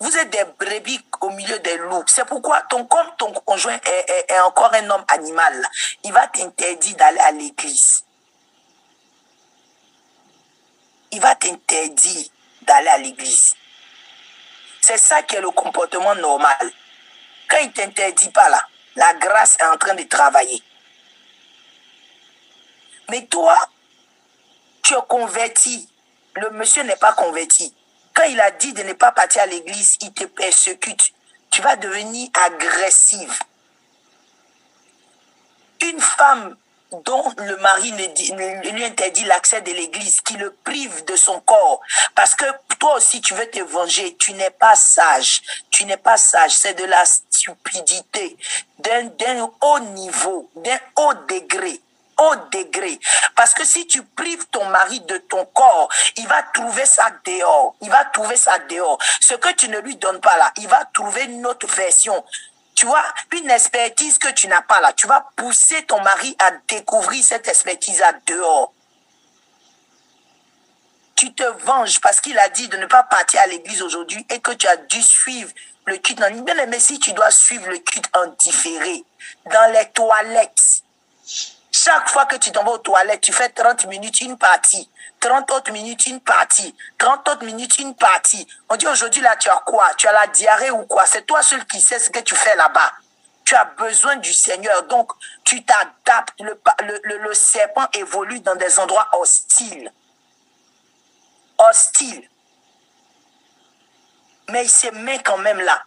vous 0.00 0.16
êtes 0.16 0.30
des 0.30 0.44
brebis 0.58 1.00
au 1.20 1.30
milieu 1.30 1.58
des 1.60 1.76
loups. 1.78 2.04
C'est 2.06 2.24
pourquoi 2.24 2.62
ton, 2.62 2.84
comme 2.86 3.10
ton 3.18 3.32
conjoint 3.32 3.78
est, 3.84 4.32
est 4.32 4.40
encore 4.40 4.72
un 4.74 4.88
homme 4.90 5.04
animal, 5.08 5.68
il 6.04 6.12
va 6.12 6.26
t'interdire 6.28 6.96
d'aller 6.96 7.20
à 7.20 7.32
l'église. 7.32 8.05
Il 11.16 11.22
va 11.22 11.34
t'interdire 11.34 12.26
d'aller 12.60 12.88
à 12.88 12.98
l'église. 12.98 13.54
C'est 14.82 14.98
ça 14.98 15.22
qui 15.22 15.34
est 15.36 15.40
le 15.40 15.50
comportement 15.50 16.14
normal. 16.14 16.70
Quand 17.48 17.56
il 17.62 17.72
t'interdit 17.72 18.28
pas 18.28 18.50
là, 18.50 18.62
la 18.96 19.14
grâce 19.14 19.56
est 19.58 19.64
en 19.64 19.78
train 19.78 19.94
de 19.94 20.02
travailler. 20.02 20.62
Mais 23.08 23.24
toi, 23.28 23.56
tu 24.82 24.92
es 24.92 24.98
converti. 25.08 25.88
Le 26.34 26.50
monsieur 26.50 26.82
n'est 26.82 26.96
pas 26.96 27.14
converti. 27.14 27.74
Quand 28.12 28.24
il 28.24 28.38
a 28.38 28.50
dit 28.50 28.74
de 28.74 28.82
ne 28.82 28.92
pas 28.92 29.12
partir 29.12 29.40
à 29.40 29.46
l'église, 29.46 29.96
il 30.02 30.12
te 30.12 30.24
persécute. 30.24 31.14
Tu 31.50 31.62
vas 31.62 31.76
devenir 31.76 32.28
agressive. 32.34 33.38
Une 35.80 35.98
femme 35.98 36.58
dont 36.92 37.24
le 37.38 37.56
mari 37.56 37.92
lui 37.92 38.84
interdit 38.84 39.24
l'accès 39.24 39.60
de 39.60 39.72
l'église, 39.72 40.20
qui 40.20 40.36
le 40.36 40.52
prive 40.64 41.04
de 41.04 41.16
son 41.16 41.40
corps. 41.40 41.80
Parce 42.14 42.34
que 42.34 42.44
toi 42.78 42.96
aussi, 42.96 43.20
tu 43.20 43.34
veux 43.34 43.48
te 43.50 43.60
venger. 43.60 44.16
Tu 44.16 44.32
n'es 44.34 44.50
pas 44.50 44.76
sage. 44.76 45.42
Tu 45.70 45.84
n'es 45.84 45.96
pas 45.96 46.16
sage. 46.16 46.52
C'est 46.52 46.74
de 46.74 46.84
la 46.84 47.04
stupidité 47.04 48.36
d'un 48.78 49.50
haut 49.60 49.80
niveau, 49.80 50.48
d'un 50.54 50.78
haut 50.96 51.14
degré. 51.28 51.80
au 52.18 52.34
degré. 52.50 52.98
Parce 53.34 53.52
que 53.52 53.64
si 53.64 53.86
tu 53.86 54.02
prives 54.02 54.46
ton 54.46 54.64
mari 54.66 55.00
de 55.00 55.18
ton 55.18 55.44
corps, 55.46 55.88
il 56.16 56.26
va 56.26 56.42
trouver 56.54 56.86
ça 56.86 57.10
dehors. 57.24 57.74
Il 57.82 57.90
va 57.90 58.04
trouver 58.06 58.36
ça 58.36 58.58
dehors. 58.70 58.98
Ce 59.20 59.34
que 59.34 59.52
tu 59.52 59.68
ne 59.68 59.78
lui 59.80 59.96
donnes 59.96 60.20
pas 60.20 60.36
là, 60.38 60.52
il 60.56 60.68
va 60.68 60.84
trouver 60.94 61.24
une 61.24 61.46
autre 61.46 61.66
version. 61.66 62.24
Tu 62.76 62.84
vois, 62.84 63.02
une 63.32 63.50
expertise 63.50 64.18
que 64.18 64.30
tu 64.32 64.48
n'as 64.48 64.60
pas 64.60 64.80
là. 64.82 64.92
Tu 64.92 65.06
vas 65.06 65.26
pousser 65.34 65.82
ton 65.86 66.00
mari 66.02 66.36
à 66.38 66.50
découvrir 66.68 67.24
cette 67.24 67.48
expertise 67.48 68.02
là 68.02 68.12
dehors. 68.26 68.72
Tu 71.14 71.32
te 71.32 71.42
venges 71.64 72.00
parce 72.02 72.20
qu'il 72.20 72.38
a 72.38 72.50
dit 72.50 72.68
de 72.68 72.76
ne 72.76 72.84
pas 72.84 73.02
partir 73.02 73.40
à 73.40 73.46
l'église 73.46 73.80
aujourd'hui 73.80 74.24
et 74.28 74.40
que 74.40 74.52
tu 74.52 74.68
as 74.68 74.76
dû 74.76 75.02
suivre 75.02 75.50
le 75.86 75.96
culte 75.96 76.20
en 76.20 76.66
mais 76.68 76.78
si 76.78 76.98
tu 76.98 77.14
dois 77.14 77.30
suivre 77.30 77.66
le 77.68 77.78
culte 77.78 78.10
en 78.14 78.26
différé, 78.26 79.04
dans 79.46 79.72
les 79.72 79.88
toilettes, 79.92 80.82
chaque 81.86 82.08
fois 82.08 82.26
que 82.26 82.34
tu 82.36 82.50
t'en 82.50 82.64
vas 82.64 82.72
aux 82.72 82.78
toilettes, 82.78 83.20
tu 83.20 83.32
fais 83.32 83.48
30 83.48 83.86
minutes 83.86 84.20
une 84.20 84.36
partie, 84.36 84.90
30 85.20 85.48
autres 85.52 85.70
minutes 85.70 86.06
une 86.06 86.20
partie, 86.20 86.74
30 86.98 87.28
autres 87.28 87.44
minutes 87.44 87.78
une 87.78 87.94
partie. 87.94 88.44
On 88.68 88.76
dit 88.76 88.88
aujourd'hui 88.88 89.22
là, 89.22 89.36
tu 89.36 89.48
as 89.48 89.62
quoi? 89.64 89.88
Tu 89.96 90.08
as 90.08 90.12
la 90.12 90.26
diarrhée 90.26 90.72
ou 90.72 90.84
quoi? 90.84 91.06
C'est 91.06 91.22
toi 91.22 91.42
seul 91.42 91.64
qui 91.66 91.80
sais 91.80 92.00
ce 92.00 92.10
que 92.10 92.18
tu 92.18 92.34
fais 92.34 92.56
là-bas. 92.56 92.92
Tu 93.44 93.54
as 93.54 93.64
besoin 93.64 94.16
du 94.16 94.32
Seigneur. 94.32 94.82
Donc, 94.88 95.12
tu 95.44 95.64
t'adaptes. 95.64 96.34
Le, 96.40 96.60
le, 97.04 97.18
le 97.18 97.34
serpent 97.34 97.86
évolue 97.94 98.40
dans 98.40 98.56
des 98.56 98.80
endroits 98.80 99.08
hostiles. 99.12 99.92
Hostiles 101.58 102.28
mais 104.48 104.64
il 104.64 104.70
se 104.70 104.88
met 104.88 105.20
quand 105.22 105.38
même 105.38 105.60
là. 105.60 105.82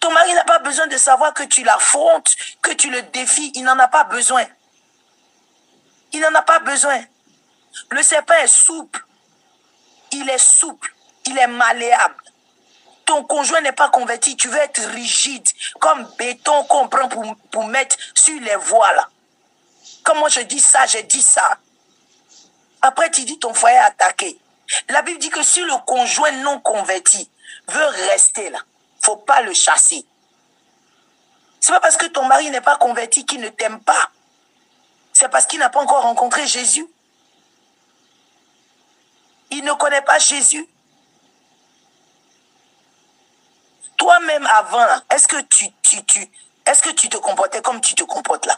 Ton 0.00 0.10
mari 0.12 0.32
n'a 0.32 0.44
pas 0.44 0.60
besoin 0.60 0.86
de 0.86 0.96
savoir 0.96 1.34
que 1.34 1.42
tu 1.42 1.62
l'affrontes, 1.62 2.34
que 2.62 2.72
tu 2.72 2.90
le 2.90 3.02
défies. 3.02 3.52
Il 3.54 3.64
n'en 3.64 3.78
a 3.78 3.88
pas 3.88 4.04
besoin. 4.04 4.44
Il 6.12 6.20
n'en 6.20 6.34
a 6.34 6.42
pas 6.42 6.60
besoin. 6.60 7.02
Le 7.90 8.02
serpent 8.02 8.34
est 8.42 8.46
souple. 8.46 9.04
Il 10.12 10.28
est 10.28 10.38
souple. 10.38 10.94
Il 11.26 11.38
est 11.38 11.46
malléable. 11.46 12.22
Ton 13.04 13.24
conjoint 13.24 13.60
n'est 13.60 13.72
pas 13.72 13.88
converti. 13.88 14.36
Tu 14.36 14.48
veux 14.48 14.58
être 14.58 14.82
rigide, 14.90 15.46
comme 15.80 16.06
béton 16.18 16.64
qu'on 16.64 16.88
prend 16.88 17.08
pour, 17.50 17.66
mettre 17.66 17.96
sur 18.14 18.40
les 18.40 18.56
voiles. 18.56 19.06
Comme 20.04 20.18
moi 20.18 20.28
je 20.28 20.40
dis 20.40 20.60
ça, 20.60 20.86
j'ai 20.86 21.02
dit 21.02 21.22
ça. 21.22 21.58
Après, 22.82 23.10
tu 23.10 23.24
dis 23.24 23.38
ton 23.38 23.52
foyer 23.54 23.78
attaqué. 23.78 24.38
La 24.88 25.02
Bible 25.02 25.18
dit 25.18 25.30
que 25.30 25.42
si 25.42 25.60
le 25.60 25.84
conjoint 25.86 26.30
non 26.42 26.60
converti 26.60 27.30
veut 27.68 27.86
rester 28.10 28.50
là, 28.50 28.58
faut 29.00 29.16
pas 29.16 29.40
le 29.42 29.54
chasser. 29.54 30.04
C'est 31.60 31.72
pas 31.72 31.80
parce 31.80 31.96
que 31.96 32.06
ton 32.06 32.24
mari 32.26 32.50
n'est 32.50 32.60
pas 32.60 32.76
converti 32.76 33.24
qu'il 33.24 33.40
ne 33.40 33.48
t'aime 33.48 33.80
pas. 33.80 34.10
C'est 35.18 35.28
parce 35.28 35.46
qu'il 35.46 35.58
n'a 35.58 35.68
pas 35.68 35.80
encore 35.80 36.02
rencontré 36.02 36.46
Jésus. 36.46 36.86
Il 39.50 39.64
ne 39.64 39.72
connaît 39.72 40.02
pas 40.02 40.20
Jésus. 40.20 40.64
Toi-même 43.96 44.46
avant, 44.46 44.86
est-ce 45.10 45.26
que 45.26 45.40
tu, 45.40 45.72
te 47.08 47.16
comportais 47.16 47.60
comme 47.62 47.80
tu 47.80 47.96
te 47.96 48.04
comportes 48.04 48.46
là? 48.46 48.56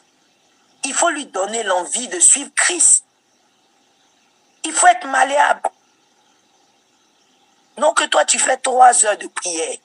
Il 0.85 0.93
faut 0.93 1.09
lui 1.09 1.25
donner 1.25 1.63
l'envie 1.63 2.09
de 2.09 2.21
suivre 2.21 2.51
Christ. 2.55 3.07
Il 4.65 4.75
faut 4.75 4.87
être 4.89 5.07
malléable. 5.07 5.63
Non 7.79 7.95
que 7.95 8.05
toi, 8.05 8.27
tu 8.27 8.39
fais 8.39 8.59
trois 8.59 9.07
heures 9.07 9.17
de 9.17 9.29
prière. 9.29 9.79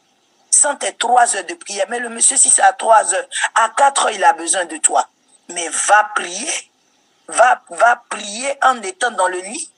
Sans 0.52 0.76
tes 0.76 0.94
trois 0.96 1.38
heures 1.38 1.46
de 1.46 1.54
prière. 1.54 1.86
Mais 1.88 2.00
le 2.00 2.10
monsieur, 2.10 2.36
si 2.36 2.50
c'est 2.50 2.64
à 2.64 2.74
trois 2.74 3.14
heures, 3.14 3.30
à 3.54 3.70
quatre 3.70 4.08
heures, 4.08 4.12
il 4.12 4.24
a 4.26 4.34
besoin 4.34 4.66
de 4.66 4.76
toi. 4.76 5.08
Mais 5.50 5.68
va 5.70 6.12
prier. 6.16 6.72
Va, 7.28 7.62
va 7.70 8.04
prier 8.10 8.58
en 8.64 8.82
étant 8.82 9.12
dans 9.12 9.28
le 9.28 9.40
lit. 9.40 9.72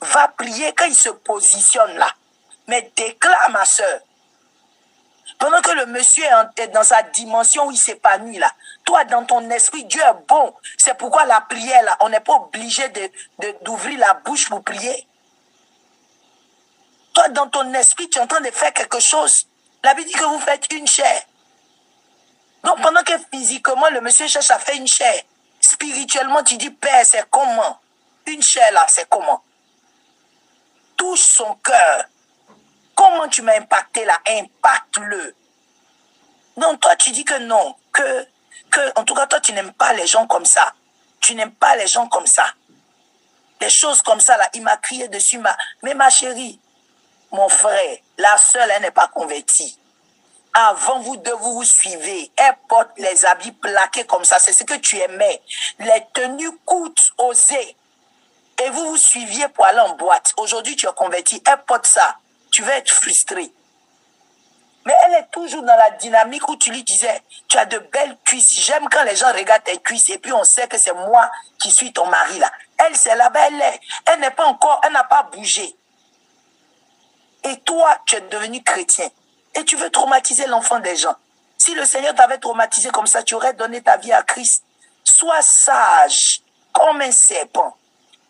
Va 0.00 0.28
prier 0.28 0.72
quand 0.74 0.86
il 0.86 0.94
se 0.94 1.08
positionne 1.08 1.94
là. 1.96 2.12
Mais 2.66 2.92
déclare, 2.96 3.50
ma 3.50 3.64
soeur. 3.64 4.00
Pendant 5.38 5.60
que 5.60 5.70
le 5.70 5.86
monsieur 5.86 6.24
est 6.56 6.68
dans 6.68 6.82
sa 6.82 7.02
dimension 7.02 7.66
où 7.66 7.70
il 7.70 7.76
s'épanouit 7.76 8.38
là, 8.38 8.52
toi 8.84 9.04
dans 9.04 9.24
ton 9.24 9.48
esprit, 9.50 9.84
Dieu 9.84 10.00
est 10.00 10.26
bon. 10.26 10.54
C'est 10.76 10.94
pourquoi 10.94 11.26
la 11.26 11.40
prière 11.42 11.82
là, 11.84 11.96
on 12.00 12.08
n'est 12.08 12.20
pas 12.20 12.34
obligé 12.34 12.88
de, 12.88 13.10
d'ouvrir 13.62 13.98
la 14.00 14.14
bouche 14.14 14.48
pour 14.48 14.64
prier. 14.64 15.06
Toi, 17.14 17.28
dans 17.30 17.48
ton 17.48 17.72
esprit, 17.74 18.08
tu 18.08 18.18
es 18.18 18.20
en 18.22 18.26
train 18.26 18.40
de 18.40 18.50
faire 18.50 18.72
quelque 18.72 19.00
chose. 19.00 19.46
La 19.82 19.94
Bible 19.94 20.08
dit 20.08 20.14
que 20.14 20.24
vous 20.24 20.40
faites 20.40 20.72
une 20.72 20.86
chair. 20.86 21.22
Donc, 22.64 22.80
pendant 22.82 23.02
que 23.02 23.12
physiquement, 23.32 23.88
le 23.90 24.00
monsieur 24.00 24.26
cherche 24.26 24.50
à 24.50 24.58
faire 24.58 24.74
une 24.76 24.86
chair, 24.86 25.22
spirituellement, 25.60 26.42
tu 26.42 26.56
dis, 26.56 26.70
Père, 26.70 27.04
c'est 27.04 27.28
comment? 27.30 27.80
Une 28.26 28.42
chair 28.42 28.72
là, 28.72 28.84
c'est 28.88 29.08
comment? 29.08 29.42
Touche 30.96 31.20
son 31.20 31.54
cœur. 31.56 32.04
Comment 32.94 33.28
tu 33.28 33.42
m'as 33.42 33.56
impacté 33.56 34.04
là? 34.04 34.18
Impacte-le. 34.28 35.34
Non, 36.56 36.76
toi, 36.76 36.96
tu 36.96 37.10
dis 37.10 37.24
que 37.24 37.38
non. 37.38 37.76
Que, 37.92 38.26
que, 38.70 38.98
en 38.98 39.04
tout 39.04 39.14
cas, 39.14 39.26
toi, 39.26 39.40
tu 39.40 39.52
n'aimes 39.52 39.72
pas 39.72 39.92
les 39.92 40.06
gens 40.06 40.26
comme 40.26 40.44
ça. 40.44 40.74
Tu 41.20 41.34
n'aimes 41.36 41.54
pas 41.54 41.76
les 41.76 41.86
gens 41.86 42.08
comme 42.08 42.26
ça. 42.26 42.52
Les 43.60 43.70
choses 43.70 44.02
comme 44.02 44.20
ça, 44.20 44.36
là, 44.36 44.48
il 44.54 44.62
m'a 44.62 44.76
crié 44.76 45.08
dessus, 45.08 45.38
ma, 45.38 45.56
mais 45.82 45.94
ma 45.94 46.10
chérie, 46.10 46.60
mon 47.30 47.48
frère, 47.48 47.98
la 48.16 48.36
seule, 48.36 48.70
elle 48.70 48.82
n'est 48.82 48.90
pas 48.90 49.08
convertie. 49.08 49.78
Avant 50.54 51.00
vous 51.00 51.16
deux, 51.18 51.34
vous 51.34 51.54
vous 51.54 51.64
suivez. 51.64 52.30
Elle 52.36 52.56
porte 52.68 52.90
les 52.96 53.24
habits 53.26 53.52
plaqués 53.52 54.04
comme 54.04 54.24
ça. 54.24 54.38
C'est 54.38 54.52
ce 54.52 54.64
que 54.64 54.74
tu 54.74 54.98
aimais. 54.98 55.40
Les 55.78 56.04
tenues 56.14 56.56
coûtent, 56.64 57.12
osées. 57.18 57.76
Et 58.64 58.70
vous 58.70 58.86
vous 58.86 58.96
suiviez 58.96 59.48
pour 59.48 59.66
aller 59.66 59.80
en 59.80 59.94
boîte. 59.94 60.32
Aujourd'hui, 60.36 60.74
tu 60.74 60.86
es 60.88 60.92
converti. 60.92 61.42
Elle 61.46 61.62
porte 61.64 61.86
ça. 61.86 62.16
Tu 62.50 62.62
vas 62.62 62.76
être 62.76 62.90
frustré. 62.90 63.52
Mais 64.88 64.94
elle 65.04 65.14
est 65.14 65.30
toujours 65.30 65.62
dans 65.62 65.76
la 65.76 65.90
dynamique 65.90 66.48
où 66.48 66.56
tu 66.56 66.70
lui 66.70 66.82
disais, 66.82 67.22
tu 67.46 67.58
as 67.58 67.66
de 67.66 67.78
belles 67.78 68.16
cuisses. 68.24 68.58
J'aime 68.60 68.88
quand 68.88 69.04
les 69.04 69.16
gens 69.16 69.30
regardent 69.34 69.64
tes 69.64 69.78
cuisses 69.78 70.08
et 70.08 70.18
puis 70.18 70.32
on 70.32 70.44
sait 70.44 70.66
que 70.66 70.78
c'est 70.78 70.94
moi 70.94 71.30
qui 71.60 71.70
suis 71.70 71.92
ton 71.92 72.06
mari 72.06 72.38
là. 72.38 72.50
Elle, 72.78 72.96
c'est 72.96 73.14
là-bas, 73.14 73.48
elle 73.48 73.60
est. 73.60 73.80
Elle 74.06 74.20
n'est 74.20 74.30
pas 74.30 74.46
encore, 74.46 74.80
elle 74.84 74.92
n'a 74.92 75.04
pas 75.04 75.24
bougé. 75.24 75.76
Et 77.44 77.60
toi, 77.60 77.98
tu 78.06 78.16
es 78.16 78.20
devenu 78.22 78.62
chrétien. 78.62 79.10
Et 79.58 79.64
tu 79.64 79.76
veux 79.76 79.90
traumatiser 79.90 80.46
l'enfant 80.46 80.78
des 80.78 80.94
gens. 80.94 81.16
Si 81.56 81.74
le 81.74 81.84
Seigneur 81.84 82.14
t'avait 82.14 82.38
traumatisé 82.38 82.90
comme 82.90 83.08
ça, 83.08 83.24
tu 83.24 83.34
aurais 83.34 83.54
donné 83.54 83.82
ta 83.82 83.96
vie 83.96 84.12
à 84.12 84.22
Christ. 84.22 84.62
Sois 85.02 85.42
sage 85.42 86.42
comme 86.72 87.00
un 87.00 87.10
serpent. 87.10 87.76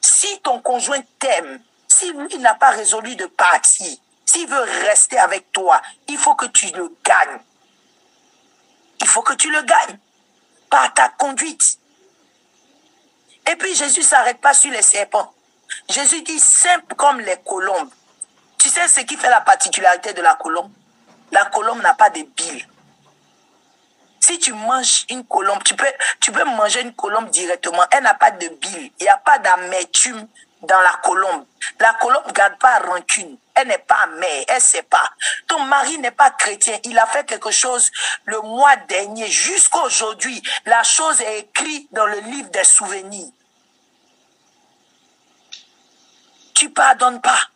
Si 0.01 0.41
ton 0.41 0.61
conjoint 0.61 1.03
t'aime, 1.19 1.61
si 1.87 2.11
lui 2.13 2.39
n'a 2.39 2.55
pas 2.55 2.71
résolu 2.71 3.15
de 3.17 3.27
partir, 3.27 3.95
s'il 4.25 4.49
veut 4.49 4.63
rester 4.87 5.19
avec 5.19 5.53
toi, 5.53 5.83
il 6.09 6.17
faut 6.17 6.35
que 6.35 6.47
tu 6.47 6.67
le 6.73 6.91
gagnes. 7.05 7.41
Il 9.01 9.07
faut 9.07 9.23
que 9.23 9.35
tu 9.35 9.51
le 9.51 9.61
gagnes 9.63 9.99
par 10.71 10.93
ta 10.95 11.11
conduite. 11.11 11.79
Et 13.51 13.57
puis 13.57 13.75
Jésus 13.75 14.03
s'arrête 14.03 14.41
pas 14.41 14.55
sur 14.55 14.71
les 14.71 14.83
serpents. 14.83 15.33
Jésus 15.91 16.23
dit 16.23 16.41
simple 16.41 16.95
comme 16.95 17.21
les 17.21 17.37
colombes. 17.45 17.91
Tu 18.59 18.71
sais 18.71 18.89
ce 18.89 19.01
qui 19.01 19.17
fait 19.17 19.31
la 19.31 19.43
particularité 19.43 20.15
de 20.15 20.23
la 20.23 20.35
colombe? 20.35 20.73
La 21.33 21.45
colombe 21.47 21.83
n'a 21.83 21.95
pas 21.95 22.11
de 22.11 22.23
bile. 22.23 22.67
Si 24.21 24.39
tu 24.39 24.53
manges 24.53 25.07
une 25.09 25.25
colombe, 25.25 25.63
tu 25.63 25.75
peux, 25.75 26.45
manger 26.45 26.83
une 26.83 26.95
colombe 26.95 27.31
directement. 27.31 27.85
Elle 27.91 28.03
n'a 28.03 28.15
pas 28.15 28.31
de 28.31 28.49
bile. 28.49 28.93
Il 28.99 29.05
n'y 29.05 29.09
a 29.09 29.17
pas 29.17 29.39
d'amertume 29.39 30.27
dans 30.63 30.81
la 30.81 30.93
colombe. 31.03 31.47
La 31.79 31.95
colombe 31.95 32.27
ne 32.27 32.33
garde 32.33 32.59
pas 32.59 32.79
rancune. 32.81 33.39
Elle 33.55 33.69
n'est 33.69 33.79
pas 33.79 34.07
mère, 34.07 34.45
elle 34.49 34.57
ne 34.57 34.61
sait 34.61 34.83
pas. 34.83 35.11
Ton 35.47 35.61
mari 35.65 35.99
n'est 35.99 36.11
pas 36.11 36.31
chrétien. 36.31 36.79
Il 36.85 36.99
a 36.99 37.07
fait 37.07 37.25
quelque 37.25 37.51
chose 37.51 37.91
le 38.25 38.41
mois 38.41 38.77
dernier. 38.89 39.27
Jusqu'à 39.29 39.81
aujourd'hui, 39.81 40.43
la 40.67 40.83
chose 40.83 41.21
est 41.21 41.41
écrite 41.41 41.93
dans 41.93 42.07
le 42.07 42.21
livre 42.21 42.51
des 42.51 42.65
souvenirs. 42.65 43.31
Tu 46.55 46.71
pardonnes 46.71 47.21
pas 47.21 47.49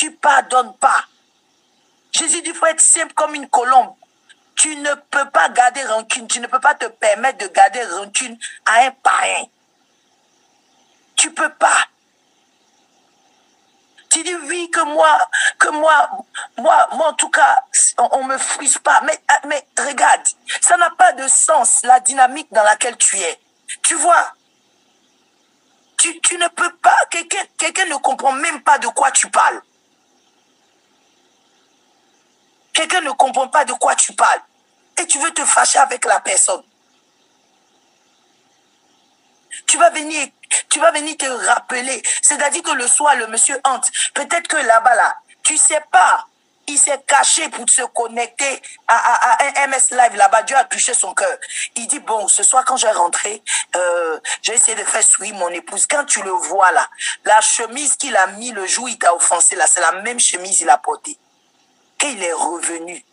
tu 0.00 0.10
pardonnes 0.12 0.72
pas. 0.76 1.04
Jésus 2.20 2.42
dit, 2.42 2.50
il 2.50 2.54
faut 2.54 2.66
être 2.66 2.82
simple 2.82 3.14
comme 3.14 3.34
une 3.34 3.48
colombe. 3.48 3.94
Tu 4.54 4.76
ne 4.76 4.92
peux 4.92 5.30
pas 5.30 5.48
garder 5.48 5.82
rancune. 5.84 6.28
Tu 6.28 6.38
ne 6.40 6.46
peux 6.46 6.60
pas 6.60 6.74
te 6.74 6.84
permettre 6.84 7.38
de 7.38 7.46
garder 7.46 7.82
rancune 7.84 8.38
à 8.66 8.84
un 8.84 8.90
parrain. 8.90 9.44
Tu 11.16 11.32
peux 11.32 11.48
pas. 11.48 11.86
Tu 14.10 14.22
dis 14.22 14.34
oui 14.34 14.70
que 14.70 14.80
moi, 14.80 15.18
que 15.58 15.68
moi, 15.70 16.10
moi, 16.58 16.88
moi 16.92 17.08
en 17.08 17.14
tout 17.14 17.30
cas, 17.30 17.64
on, 17.96 18.24
ne 18.24 18.34
me 18.34 18.38
frise 18.38 18.76
pas. 18.76 19.00
Mais, 19.06 19.18
mais 19.46 19.66
regarde, 19.78 20.20
ça 20.60 20.76
n'a 20.76 20.90
pas 20.90 21.12
de 21.12 21.26
sens 21.26 21.80
la 21.84 22.00
dynamique 22.00 22.48
dans 22.52 22.64
laquelle 22.64 22.98
tu 22.98 23.16
es. 23.18 23.40
Tu 23.82 23.94
vois, 23.94 24.34
tu, 25.96 26.20
tu 26.20 26.36
ne 26.36 26.48
peux 26.48 26.74
pas, 26.76 26.98
quelqu'un 27.10 27.86
ne 27.86 27.96
comprend 27.96 28.32
même 28.32 28.60
pas 28.62 28.78
de 28.78 28.88
quoi 28.88 29.10
tu 29.10 29.30
parles. 29.30 29.62
Quelqu'un 32.72 33.00
ne 33.00 33.10
comprend 33.10 33.48
pas 33.48 33.64
de 33.64 33.72
quoi 33.74 33.94
tu 33.94 34.12
parles. 34.12 34.40
Et 35.00 35.06
tu 35.06 35.18
veux 35.18 35.30
te 35.32 35.44
fâcher 35.44 35.78
avec 35.78 36.04
la 36.04 36.20
personne. 36.20 36.62
Tu 39.66 39.78
vas 39.78 39.90
venir, 39.90 40.28
tu 40.68 40.78
vas 40.78 40.90
venir 40.92 41.16
te 41.16 41.26
rappeler. 41.26 42.02
C'est-à-dire 42.22 42.62
que 42.62 42.72
le 42.72 42.86
soir, 42.86 43.16
le 43.16 43.26
monsieur 43.28 43.58
hante. 43.64 43.90
Peut-être 44.14 44.48
que 44.48 44.56
là-bas, 44.56 44.94
là, 44.94 45.16
tu 45.42 45.56
sais 45.56 45.82
pas. 45.90 46.26
Il 46.66 46.78
s'est 46.78 47.02
caché 47.04 47.48
pour 47.48 47.68
se 47.68 47.82
connecter 47.82 48.62
à, 48.86 49.38
un 49.62 49.66
MS 49.66 49.90
Live 49.90 50.14
là-bas. 50.14 50.42
Dieu 50.42 50.56
a 50.56 50.64
touché 50.64 50.94
son 50.94 51.12
cœur. 51.14 51.36
Il 51.74 51.88
dit, 51.88 51.98
bon, 51.98 52.28
ce 52.28 52.44
soir, 52.44 52.64
quand 52.64 52.76
je 52.76 52.86
vais 52.86 52.92
rentrer, 52.92 53.42
euh, 53.74 54.20
j'ai 54.42 54.54
essayé 54.54 54.76
de 54.76 54.84
faire 54.84 55.02
sourire 55.02 55.34
mon 55.34 55.48
épouse. 55.48 55.86
Quand 55.86 56.04
tu 56.04 56.22
le 56.22 56.30
vois 56.30 56.70
là, 56.70 56.88
la 57.24 57.40
chemise 57.40 57.96
qu'il 57.96 58.16
a 58.16 58.28
mis 58.28 58.52
le 58.52 58.66
jour 58.66 58.88
il 58.88 58.98
t'a 58.98 59.12
offensé 59.14 59.56
là, 59.56 59.66
c'est 59.66 59.80
la 59.80 59.92
même 60.02 60.20
chemise 60.20 60.58
qu'il 60.58 60.70
a 60.70 60.78
portée. 60.78 61.18
Qu'il 62.00 62.22
est 62.22 62.32
revenu, 62.32 63.04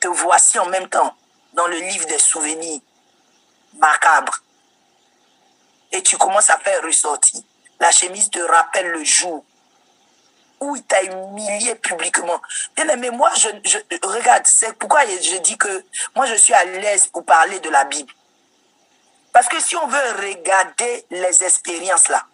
te 0.00 0.08
voici 0.08 0.58
en 0.58 0.66
même 0.66 0.88
temps 0.88 1.14
dans 1.52 1.66
le 1.66 1.78
livre 1.78 2.06
des 2.06 2.18
souvenirs 2.18 2.80
macabres. 3.74 4.42
Et 5.92 6.02
tu 6.02 6.16
commences 6.16 6.50
à 6.50 6.58
faire 6.58 6.82
ressortir. 6.82 7.40
La 7.78 7.90
chemise 7.90 8.30
te 8.30 8.40
rappelle 8.40 8.88
le 8.88 9.04
jour 9.04 9.44
où 10.60 10.74
il 10.74 10.82
t'a 10.84 11.02
humilié 11.02 11.74
publiquement. 11.74 12.40
Bien 12.74 12.88
aimé, 12.88 13.10
moi, 13.10 13.30
je, 13.36 13.48
je 13.64 13.78
regarde, 14.02 14.46
c'est 14.46 14.72
pourquoi 14.78 15.04
je 15.04 15.36
dis 15.38 15.58
que 15.58 15.84
moi, 16.14 16.24
je 16.26 16.34
suis 16.34 16.54
à 16.54 16.64
l'aise 16.64 17.06
pour 17.08 17.24
parler 17.24 17.60
de 17.60 17.68
la 17.68 17.84
Bible. 17.84 18.12
Parce 19.32 19.48
que 19.48 19.60
si 19.60 19.76
on 19.76 19.86
veut 19.86 20.12
regarder 20.18 21.04
les 21.10 21.44
expériences 21.44 22.08
là, 22.08 22.24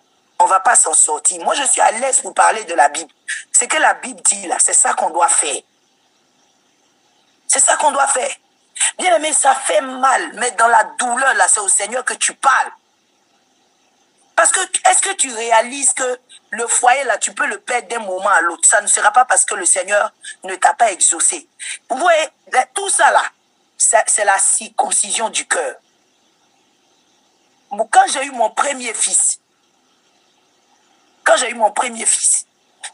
on 0.42 0.46
va 0.46 0.60
pas 0.60 0.74
s'en 0.74 0.92
sortir. 0.92 1.42
Moi, 1.44 1.54
je 1.54 1.62
suis 1.64 1.80
à 1.80 1.90
l'aise 1.92 2.20
pour 2.20 2.34
parler 2.34 2.64
de 2.64 2.74
la 2.74 2.88
Bible. 2.88 3.10
C'est 3.52 3.68
que 3.68 3.76
la 3.76 3.94
Bible 3.94 4.20
dit 4.22 4.46
là, 4.46 4.56
c'est 4.58 4.72
ça 4.72 4.94
qu'on 4.94 5.10
doit 5.10 5.28
faire. 5.28 5.62
C'est 7.46 7.60
ça 7.60 7.76
qu'on 7.76 7.92
doit 7.92 8.08
faire. 8.08 8.30
Bien 8.98 9.16
aimé, 9.16 9.32
ça 9.32 9.54
fait 9.54 9.80
mal, 9.80 10.32
mais 10.34 10.50
dans 10.52 10.66
la 10.66 10.84
douleur 10.98 11.34
là, 11.34 11.46
c'est 11.48 11.60
au 11.60 11.68
Seigneur 11.68 12.04
que 12.04 12.14
tu 12.14 12.34
parles. 12.34 12.72
Parce 14.34 14.50
que 14.50 14.60
est-ce 14.90 15.02
que 15.02 15.14
tu 15.14 15.32
réalises 15.32 15.92
que 15.92 16.18
le 16.50 16.66
foyer 16.66 17.04
là, 17.04 17.18
tu 17.18 17.32
peux 17.32 17.46
le 17.46 17.60
perdre 17.60 17.88
d'un 17.88 18.00
moment 18.00 18.30
à 18.30 18.40
l'autre? 18.40 18.66
Ça 18.68 18.80
ne 18.80 18.86
sera 18.86 19.12
pas 19.12 19.24
parce 19.24 19.44
que 19.44 19.54
le 19.54 19.66
Seigneur 19.66 20.10
ne 20.42 20.54
t'a 20.56 20.74
pas 20.74 20.90
exaucé. 20.90 21.48
Vous 21.88 21.98
voyez, 21.98 22.28
tout 22.74 22.88
ça 22.88 23.10
là, 23.10 23.22
c'est 23.76 24.24
la 24.24 24.38
circoncision 24.38 25.28
du 25.28 25.46
cœur. 25.46 25.76
Quand 27.70 28.06
j'ai 28.12 28.24
eu 28.24 28.32
mon 28.32 28.50
premier 28.50 28.92
fils, 28.94 29.38
quand 31.24 31.36
j'ai 31.36 31.50
eu 31.50 31.54
mon 31.54 31.70
premier 31.70 32.06
fils, 32.06 32.46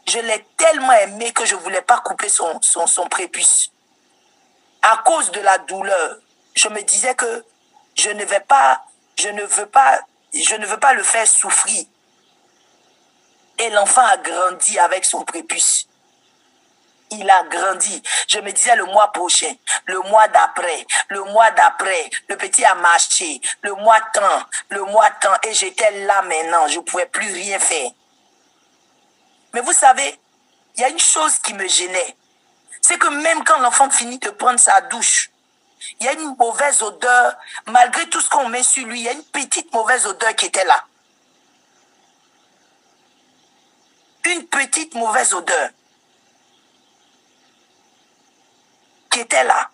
je 0.07 0.19
l'ai 0.19 0.45
tellement 0.57 0.93
aimé 0.93 1.31
que 1.31 1.45
je 1.45 1.55
ne 1.55 1.59
voulais 1.59 1.81
pas 1.81 1.99
couper 1.99 2.29
son, 2.29 2.59
son, 2.61 2.87
son 2.87 3.07
prépuce. 3.07 3.71
À 4.81 4.97
cause 5.05 5.31
de 5.31 5.41
la 5.41 5.57
douleur, 5.59 6.17
je 6.55 6.67
me 6.69 6.81
disais 6.81 7.15
que 7.15 7.45
je 7.95 8.09
ne 8.09 8.23
vais 8.23 8.39
pas, 8.39 8.83
je 9.17 9.29
ne 9.29 9.43
veux 9.43 9.65
pas, 9.65 9.99
je 10.33 10.55
ne 10.55 10.65
veux 10.65 10.79
pas 10.79 10.93
le 10.93 11.03
faire 11.03 11.27
souffrir. 11.27 11.85
Et 13.57 13.69
l'enfant 13.71 14.05
a 14.05 14.17
grandi 14.17 14.79
avec 14.79 15.03
son 15.03 15.25
prépuce. 15.25 15.87
Il 17.11 17.29
a 17.29 17.43
grandi. 17.43 18.01
Je 18.27 18.39
me 18.39 18.51
disais 18.51 18.75
le 18.75 18.85
mois 18.85 19.11
prochain, 19.11 19.51
le 19.85 19.99
mois 20.01 20.27
d'après, 20.27 20.85
le 21.09 21.23
mois 21.23 21.51
d'après, 21.51 22.09
le 22.27 22.37
petit 22.37 22.63
a 22.63 22.75
marché, 22.75 23.41
le 23.63 23.73
mois 23.73 23.99
temps, 24.13 24.43
le 24.69 24.83
mois 24.83 25.09
temps, 25.19 25.33
et 25.43 25.53
j'étais 25.53 26.05
là 26.05 26.21
maintenant, 26.21 26.67
je 26.67 26.77
ne 26.77 26.83
pouvais 26.83 27.07
plus 27.07 27.33
rien 27.33 27.59
faire. 27.59 27.91
Mais 29.53 29.61
vous 29.61 29.73
savez, 29.73 30.19
il 30.75 30.81
y 30.81 30.83
a 30.83 30.89
une 30.89 30.99
chose 30.99 31.37
qui 31.39 31.53
me 31.53 31.67
gênait. 31.67 32.15
C'est 32.81 32.97
que 32.97 33.07
même 33.07 33.43
quand 33.43 33.59
l'enfant 33.59 33.89
finit 33.89 34.19
de 34.19 34.29
prendre 34.29 34.59
sa 34.59 34.81
douche, 34.81 35.29
il 35.99 36.05
y 36.05 36.09
a 36.09 36.13
une 36.13 36.35
mauvaise 36.37 36.81
odeur, 36.81 37.35
malgré 37.67 38.07
tout 38.09 38.21
ce 38.21 38.29
qu'on 38.29 38.49
met 38.49 38.63
sur 38.63 38.85
lui, 38.85 38.99
il 38.99 39.03
y 39.03 39.09
a 39.09 39.13
une 39.13 39.23
petite 39.23 39.71
mauvaise 39.73 40.05
odeur 40.05 40.35
qui 40.35 40.45
était 40.45 40.65
là. 40.65 40.83
une 44.31 44.45
petite 44.47 44.93
mauvaise 44.95 45.33
odeur 45.33 45.69
qui 49.11 49.21
était 49.21 49.43
là. 49.43 49.69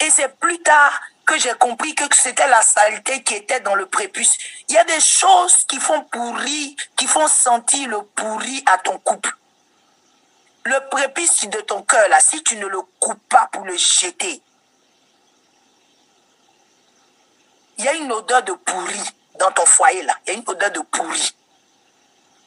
Et 0.00 0.10
c'est 0.10 0.36
plus 0.38 0.60
tard 0.60 1.00
que 1.26 1.38
j'ai 1.38 1.54
compris 1.54 1.94
que 1.94 2.04
c'était 2.16 2.48
la 2.48 2.62
saleté 2.62 3.22
qui 3.22 3.34
était 3.34 3.60
dans 3.60 3.74
le 3.74 3.86
prépuce. 3.86 4.36
Il 4.68 4.74
y 4.74 4.78
a 4.78 4.84
des 4.84 5.00
choses 5.00 5.64
qui 5.64 5.78
font 5.78 6.02
pourrir, 6.04 6.74
qui 6.96 7.06
font 7.06 7.28
sentir 7.28 7.88
le 7.88 8.02
pourri 8.02 8.62
à 8.66 8.78
ton 8.78 8.98
couple. 8.98 9.34
Le 10.64 10.88
prépuce 10.90 11.46
de 11.48 11.60
ton 11.60 11.82
cœur, 11.82 12.08
là, 12.08 12.20
si 12.20 12.42
tu 12.42 12.56
ne 12.56 12.66
le 12.66 12.80
coupes 13.00 13.28
pas 13.28 13.48
pour 13.52 13.64
le 13.64 13.76
jeter, 13.76 14.40
il 17.78 17.84
y 17.84 17.88
a 17.88 17.94
une 17.94 18.12
odeur 18.12 18.42
de 18.42 18.52
pourri 18.52 19.00
dans 19.38 19.50
ton 19.50 19.66
foyer, 19.66 20.02
là. 20.02 20.16
Il 20.26 20.32
y 20.32 20.36
a 20.36 20.38
une 20.38 20.44
odeur 20.46 20.70
de 20.70 20.80
pourri. 20.80 21.34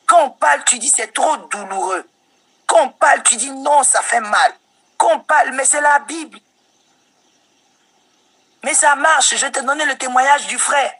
Quand 0.05 0.25
on 0.25 0.29
parle, 0.29 0.63
tu 0.65 0.79
dis 0.79 0.89
c'est 0.89 1.13
trop 1.13 1.35
douloureux. 1.37 2.07
Quand 2.67 2.83
on 2.83 2.89
parle, 2.89 3.23
tu 3.23 3.35
dis 3.35 3.51
non, 3.51 3.83
ça 3.83 4.01
fait 4.01 4.21
mal. 4.21 4.53
Quand 4.97 5.15
on 5.15 5.19
parle, 5.19 5.51
mais 5.51 5.65
c'est 5.65 5.81
la 5.81 5.99
Bible. 5.99 6.39
Mais 8.65 8.73
ça 8.73 8.95
marche. 8.95 9.35
Je 9.35 9.45
te 9.45 9.59
donnais 9.59 9.85
le 9.85 9.95
témoignage 9.95 10.47
du 10.47 10.57
frère. 10.57 10.91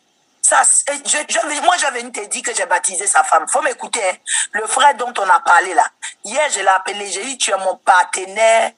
Ça, 0.43 0.61
je, 0.87 1.61
moi, 1.61 1.75
j'avais 1.79 2.03
dit 2.03 2.43
que 2.43 2.53
j'ai 2.53 2.67
baptisé 2.67 3.07
sa 3.07 3.23
femme. 3.23 3.47
faut 3.47 3.63
m'écouter. 3.63 4.07
Hein. 4.07 4.15
Le 4.51 4.67
frère 4.67 4.93
dont 4.93 5.11
on 5.17 5.27
a 5.27 5.39
parlé 5.39 5.73
là. 5.73 5.89
Hier, 6.23 6.47
je 6.51 6.59
l'ai 6.59 6.67
appelé. 6.67 7.09
J'ai 7.11 7.25
dit, 7.25 7.37
tu 7.39 7.49
es 7.49 7.57
mon 7.57 7.75
partenaire 7.77 8.71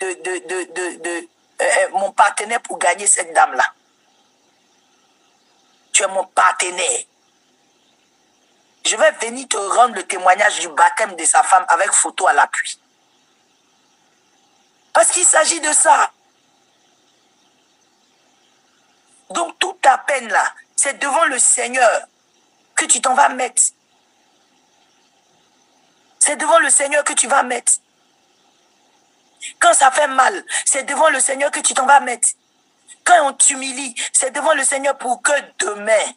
de, 0.00 0.06
de, 0.14 0.38
de, 0.48 0.72
de, 0.72 1.10
euh, 1.10 1.26
euh, 1.60 1.88
mon 1.92 2.12
partenaire 2.12 2.62
pour 2.62 2.78
gagner 2.78 3.06
cette 3.06 3.34
dame-là. 3.34 3.66
Tu 5.92 6.02
es 6.02 6.08
mon 6.08 6.24
partenaire 6.24 7.00
je 8.82 8.96
vais 8.96 9.10
venir 9.20 9.46
te 9.46 9.58
rendre 9.58 9.94
le 9.94 10.02
témoignage 10.04 10.58
du 10.60 10.68
baptême 10.68 11.14
de 11.14 11.24
sa 11.26 11.42
femme 11.42 11.66
avec 11.68 11.92
photo 11.92 12.26
à 12.26 12.32
l'appui. 12.32 12.80
Parce 14.94 15.08
qu'il 15.08 15.24
s'agit 15.24 15.60
de 15.60 15.72
ça. 15.74 16.10
Donc 19.30 19.58
toute 19.58 19.80
ta 19.80 19.98
peine 19.98 20.28
là, 20.28 20.44
c'est 20.76 20.98
devant 20.98 21.24
le 21.26 21.38
Seigneur 21.38 22.02
que 22.74 22.84
tu 22.86 23.00
t'en 23.00 23.14
vas 23.14 23.28
mettre. 23.28 23.62
C'est 26.18 26.36
devant 26.36 26.58
le 26.58 26.70
Seigneur 26.70 27.04
que 27.04 27.12
tu 27.12 27.26
vas 27.28 27.42
mettre. 27.42 27.72
Quand 29.58 29.72
ça 29.74 29.90
fait 29.90 30.08
mal, 30.08 30.44
c'est 30.64 30.84
devant 30.84 31.08
le 31.10 31.20
Seigneur 31.20 31.50
que 31.50 31.60
tu 31.60 31.74
t'en 31.74 31.86
vas 31.86 32.00
mettre. 32.00 32.28
Quand 33.04 33.28
on 33.28 33.32
t'humilie, 33.32 33.94
c'est 34.12 34.30
devant 34.30 34.54
le 34.54 34.64
Seigneur 34.64 34.96
pour 34.98 35.22
que 35.22 35.32
demain, 35.58 36.12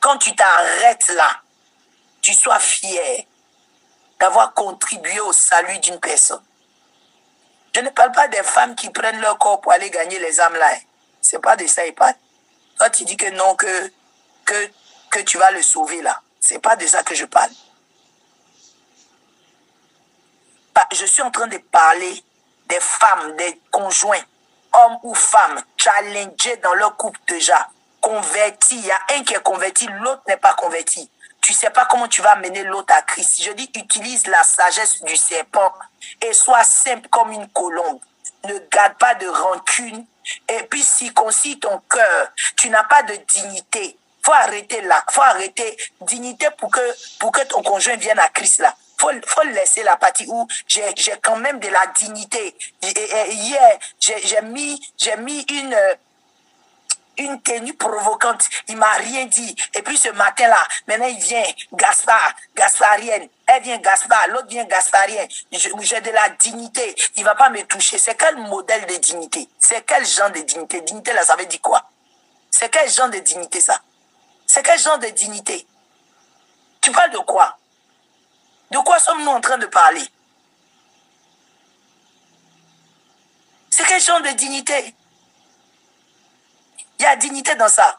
quand 0.00 0.18
tu 0.18 0.34
t'arrêtes 0.34 1.08
là, 1.10 1.40
tu 2.20 2.34
sois 2.34 2.58
fier 2.58 3.26
d'avoir 4.18 4.54
contribué 4.54 5.20
au 5.20 5.32
salut 5.32 5.78
d'une 5.80 6.00
personne. 6.00 6.42
Je 7.74 7.80
ne 7.80 7.90
parle 7.90 8.12
pas 8.12 8.28
des 8.28 8.42
femmes 8.42 8.74
qui 8.74 8.90
prennent 8.90 9.20
leur 9.20 9.38
corps 9.38 9.60
pour 9.60 9.72
aller 9.72 9.90
gagner 9.90 10.18
les 10.18 10.40
âmes 10.40 10.54
là. 10.54 10.70
C'est 11.20 11.38
pas 11.38 11.56
de 11.56 11.66
ça, 11.66 11.86
il 11.86 11.94
parle. 11.94 12.14
Toi, 12.82 12.90
tu 12.90 13.04
dis 13.04 13.16
que 13.16 13.30
non, 13.30 13.54
que, 13.54 13.92
que, 14.44 14.70
que 15.08 15.20
tu 15.20 15.38
vas 15.38 15.52
le 15.52 15.62
sauver 15.62 16.02
là. 16.02 16.20
C'est 16.40 16.58
pas 16.58 16.74
de 16.74 16.84
ça 16.84 17.04
que 17.04 17.14
je 17.14 17.26
parle. 17.26 17.52
Je 20.90 21.06
suis 21.06 21.22
en 21.22 21.30
train 21.30 21.46
de 21.46 21.58
parler 21.58 22.24
des 22.66 22.80
femmes, 22.80 23.36
des 23.36 23.60
conjoints, 23.70 24.24
hommes 24.72 24.98
ou 25.04 25.14
femmes, 25.14 25.62
challengés 25.76 26.56
dans 26.56 26.74
leur 26.74 26.96
couple 26.96 27.20
déjà, 27.28 27.68
convertis. 28.00 28.78
Il 28.78 28.86
y 28.86 28.90
a 28.90 28.98
un 29.14 29.22
qui 29.22 29.34
est 29.34 29.42
converti, 29.44 29.86
l'autre 30.00 30.22
n'est 30.26 30.36
pas 30.36 30.54
converti 30.54 31.08
tu 31.40 31.52
sais 31.52 31.70
pas 31.70 31.86
comment 31.86 32.06
tu 32.06 32.22
vas 32.22 32.36
mener 32.36 32.62
l'autre 32.62 32.94
à 32.94 33.02
Christ. 33.02 33.42
Je 33.42 33.50
dis, 33.50 33.68
utilise 33.74 34.28
la 34.28 34.42
sagesse 34.44 35.02
du 35.02 35.16
serpent 35.16 35.72
et 36.20 36.32
sois 36.32 36.62
simple 36.62 37.08
comme 37.08 37.32
une 37.32 37.48
colombe. 37.48 38.00
Ne 38.44 38.58
garde 38.70 38.94
pas 38.98 39.14
de 39.14 39.26
rancune 39.28 40.04
et 40.48 40.62
puis 40.64 40.82
circoncis 40.82 41.58
ton 41.58 41.80
cœur. 41.88 42.28
Tu 42.56 42.70
n'as 42.70 42.84
pas 42.84 43.02
de 43.02 43.14
dignité. 43.14 43.96
Faut 44.24 44.32
arrêter 44.32 44.80
là. 44.82 45.04
Faut 45.10 45.22
arrêter 45.22 45.76
dignité 46.00 46.46
pour 46.58 46.70
que, 46.70 47.18
pour 47.18 47.32
que 47.32 47.42
ton 47.44 47.62
conjoint 47.62 47.96
vienne 47.96 48.18
à 48.18 48.28
Christ 48.28 48.60
là. 48.60 48.74
Faut, 48.98 49.10
faut 49.26 49.42
laisser 49.48 49.82
la 49.82 49.96
partie 49.96 50.26
où 50.28 50.46
j'ai, 50.68 50.84
j'ai 50.96 51.14
quand 51.20 51.36
même 51.36 51.58
de 51.58 51.68
la 51.68 51.86
dignité. 51.98 52.56
hier, 52.82 53.78
j'ai, 53.98 54.20
j'ai 54.26 54.42
mis, 54.42 54.80
j'ai 54.96 55.16
mis 55.16 55.40
une, 55.42 55.76
une 57.18 57.40
tenue 57.42 57.74
provocante. 57.74 58.48
Il 58.68 58.76
m'a 58.76 58.92
rien 58.92 59.26
dit. 59.26 59.54
Et 59.74 59.82
puis 59.82 59.96
ce 59.96 60.08
matin-là, 60.10 60.66
maintenant 60.86 61.06
il 61.06 61.18
vient, 61.18 61.44
Gaspard, 61.72 62.34
Gasparienne. 62.54 63.28
Elle 63.46 63.62
vient 63.62 63.78
Gaspard, 63.78 64.28
l'autre 64.28 64.48
vient 64.48 64.64
Gasparien. 64.64 65.26
J'ai 65.50 66.00
de 66.00 66.10
la 66.10 66.28
dignité. 66.30 66.94
Il 67.16 67.24
va 67.24 67.34
pas 67.34 67.50
me 67.50 67.62
toucher. 67.64 67.98
C'est 67.98 68.14
quel 68.14 68.36
modèle 68.36 68.86
de 68.86 68.96
dignité? 68.96 69.48
C'est 69.58 69.84
quel 69.86 70.06
genre 70.06 70.30
de 70.30 70.40
dignité? 70.40 70.80
Dignité 70.80 71.12
là, 71.12 71.24
ça 71.24 71.36
veut 71.36 71.46
dire 71.46 71.60
quoi? 71.60 71.84
C'est 72.50 72.68
quel 72.70 72.88
genre 72.90 73.08
de 73.08 73.18
dignité 73.18 73.60
ça? 73.60 73.80
C'est 74.46 74.62
quel 74.62 74.78
genre 74.78 74.98
de 74.98 75.08
dignité? 75.08 75.66
Tu 76.80 76.90
parles 76.92 77.10
de 77.10 77.18
quoi? 77.18 77.58
De 78.70 78.78
quoi 78.78 78.98
sommes-nous 78.98 79.30
en 79.30 79.40
train 79.40 79.58
de 79.58 79.66
parler? 79.66 80.04
C'est 83.70 83.84
quel 83.84 84.00
genre 84.00 84.20
de 84.20 84.30
dignité? 84.30 84.94
Il 87.02 87.06
y 87.06 87.08
a 87.08 87.16
dignité 87.16 87.56
dans 87.56 87.68
ça. 87.68 87.98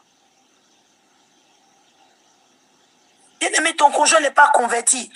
Bien 3.38 3.50
aimé, 3.50 3.76
ton 3.76 3.90
conjoint 3.90 4.20
n'est 4.20 4.30
pas 4.30 4.48
converti. 4.48 5.12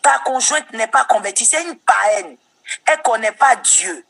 Ta 0.00 0.20
conjointe 0.20 0.72
n'est 0.72 0.86
pas 0.86 1.04
convertie. 1.04 1.44
C'est 1.44 1.62
une 1.64 1.78
païenne. 1.80 2.38
Elle 2.86 2.96
ne 2.96 3.02
connaît 3.02 3.32
pas 3.32 3.56
Dieu. 3.56 4.06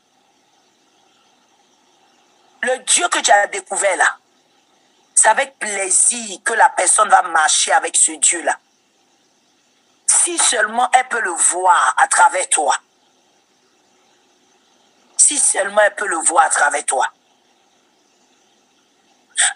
Le 2.61 2.77
Dieu 2.85 3.05
que 3.09 3.19
tu 3.19 3.29
as 3.31 3.47
découvert 3.47 3.97
là, 3.97 4.17
c'est 5.13 5.27
avec 5.27 5.59
plaisir 5.59 6.39
que 6.45 6.53
la 6.53 6.69
personne 6.69 7.09
va 7.09 7.21
marcher 7.23 7.73
avec 7.73 7.97
ce 7.97 8.13
Dieu-là. 8.13 8.57
Si 10.05 10.37
seulement 10.37 10.89
elle 10.93 11.09
peut 11.09 11.19
le 11.19 11.31
voir 11.31 11.95
à 11.97 12.07
travers 12.07 12.47
toi. 12.47 12.77
Si 15.17 15.37
seulement 15.37 15.81
elle 15.81 15.95
peut 15.95 16.07
le 16.07 16.15
voir 16.15 16.45
à 16.45 16.49
travers 16.49 16.85
toi. 16.85 17.11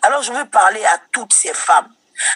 Alors 0.02 0.22
je 0.22 0.32
veux 0.32 0.46
parler 0.46 0.84
à 0.86 1.00
toutes 1.12 1.34
ces 1.34 1.54
femmes 1.54 1.90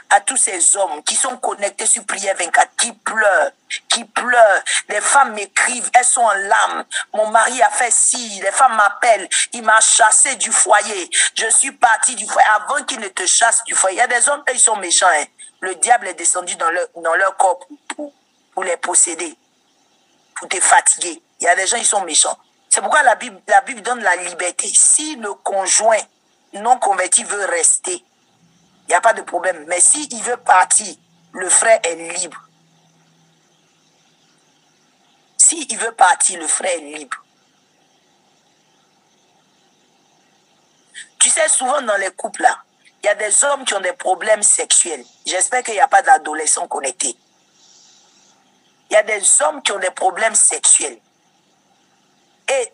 à 0.09 0.21
tous 0.21 0.38
ces 0.38 0.75
hommes 0.77 1.03
qui 1.03 1.15
sont 1.15 1.38
connectés 1.38 1.85
sur 1.85 2.05
Prière 2.05 2.35
24, 2.38 2.75
qui 2.77 2.91
pleurent, 2.91 3.51
qui 3.88 4.03
pleurent. 4.05 4.63
Les 4.89 5.01
femmes 5.01 5.33
m'écrivent, 5.33 5.89
elles 5.93 6.05
sont 6.05 6.21
en 6.21 6.33
larmes. 6.33 6.85
Mon 7.13 7.27
mari 7.27 7.62
a 7.62 7.69
fait 7.69 7.91
ci, 7.91 8.39
les 8.41 8.51
femmes 8.51 8.75
m'appellent, 8.75 9.29
il 9.53 9.63
m'a 9.63 9.79
chassé 9.79 10.35
du 10.35 10.51
foyer. 10.51 11.09
Je 11.35 11.49
suis 11.49 11.71
partie 11.71 12.15
du 12.15 12.25
foyer 12.25 12.47
avant 12.55 12.83
qu'il 12.85 12.99
ne 12.99 13.07
te 13.07 13.25
chasse 13.25 13.63
du 13.65 13.75
foyer. 13.75 13.97
Il 13.97 13.99
y 13.99 14.01
a 14.01 14.07
des 14.07 14.29
hommes, 14.29 14.43
ils 14.53 14.59
sont 14.59 14.75
méchants. 14.77 15.07
Hein. 15.09 15.25
Le 15.62 15.75
diable 15.75 16.07
est 16.07 16.13
descendu 16.13 16.55
dans 16.55 16.69
leur, 16.71 16.88
dans 16.95 17.15
leur 17.15 17.35
corps 17.38 17.59
pour, 17.95 18.13
pour 18.53 18.63
les 18.63 18.77
posséder, 18.77 19.35
pour 20.35 20.47
te 20.47 20.59
fatiguer. 20.59 21.21
Il 21.39 21.45
y 21.45 21.47
a 21.47 21.55
des 21.55 21.67
gens, 21.67 21.77
ils 21.77 21.85
sont 21.85 22.01
méchants. 22.01 22.38
C'est 22.69 22.81
pourquoi 22.81 23.01
la 23.03 23.15
Bible, 23.15 23.39
la 23.47 23.62
Bible 23.62 23.81
donne 23.81 24.01
la 24.01 24.15
liberté. 24.17 24.67
Si 24.67 25.15
le 25.15 25.33
conjoint 25.33 25.97
non 26.53 26.77
converti 26.79 27.23
veut 27.23 27.45
rester, 27.45 27.93
il 27.93 28.89
n'y 28.89 28.95
a 28.95 29.01
pas 29.01 29.13
de 29.13 29.21
problème. 29.21 29.65
Mais 29.67 29.79
s'il 29.79 30.21
veut 30.23 30.38
partir, 30.38 30.95
le 31.33 31.49
frère 31.49 31.79
est 31.83 31.95
libre. 31.95 32.43
S'il 35.38 35.77
veut 35.77 35.91
partir, 35.91 36.39
le 36.39 36.47
frère 36.47 36.71
est 36.71 36.97
libre. 36.97 37.17
Tu 41.19 41.29
sais, 41.29 41.47
souvent 41.49 41.81
dans 41.81 41.97
les 41.97 42.12
couples 42.12 42.41
là, 42.41 42.63
il 43.01 43.05
y 43.05 43.09
a 43.09 43.15
des 43.15 43.43
hommes 43.43 43.63
qui 43.65 43.73
ont 43.73 43.79
des 43.79 43.93
problèmes 43.93 44.43
sexuels. 44.43 45.05
J'espère 45.25 45.63
qu'il 45.63 45.73
n'y 45.73 45.79
a 45.79 45.88
pas 45.88 46.01
d'adolescents 46.01 46.67
connectés. 46.67 47.15
Il 48.89 48.93
y 48.93 48.97
a 48.97 49.03
des 49.03 49.21
hommes 49.41 49.62
qui 49.62 49.71
ont 49.71 49.79
des 49.79 49.91
problèmes 49.91 50.35
sexuels. 50.35 50.99
Et, 52.49 52.73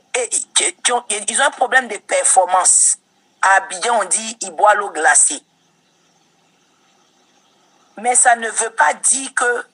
ils 1.30 1.42
ont 1.42 1.46
un 1.46 1.52
problème 1.52 1.88
de 1.88 1.98
performance. 1.98 2.98
À 3.46 3.58
Abidjan, 3.58 4.02
on 4.02 4.06
dit, 4.06 4.38
ils 4.42 4.50
boivent 4.50 4.78
l'eau 4.78 4.90
glacée. 4.90 5.40
Mais 7.98 8.16
ça 8.16 8.36
ne 8.36 8.50
veut 8.50 8.72
pas 8.72 8.94
dire 8.96 9.32
que, 9.36 9.68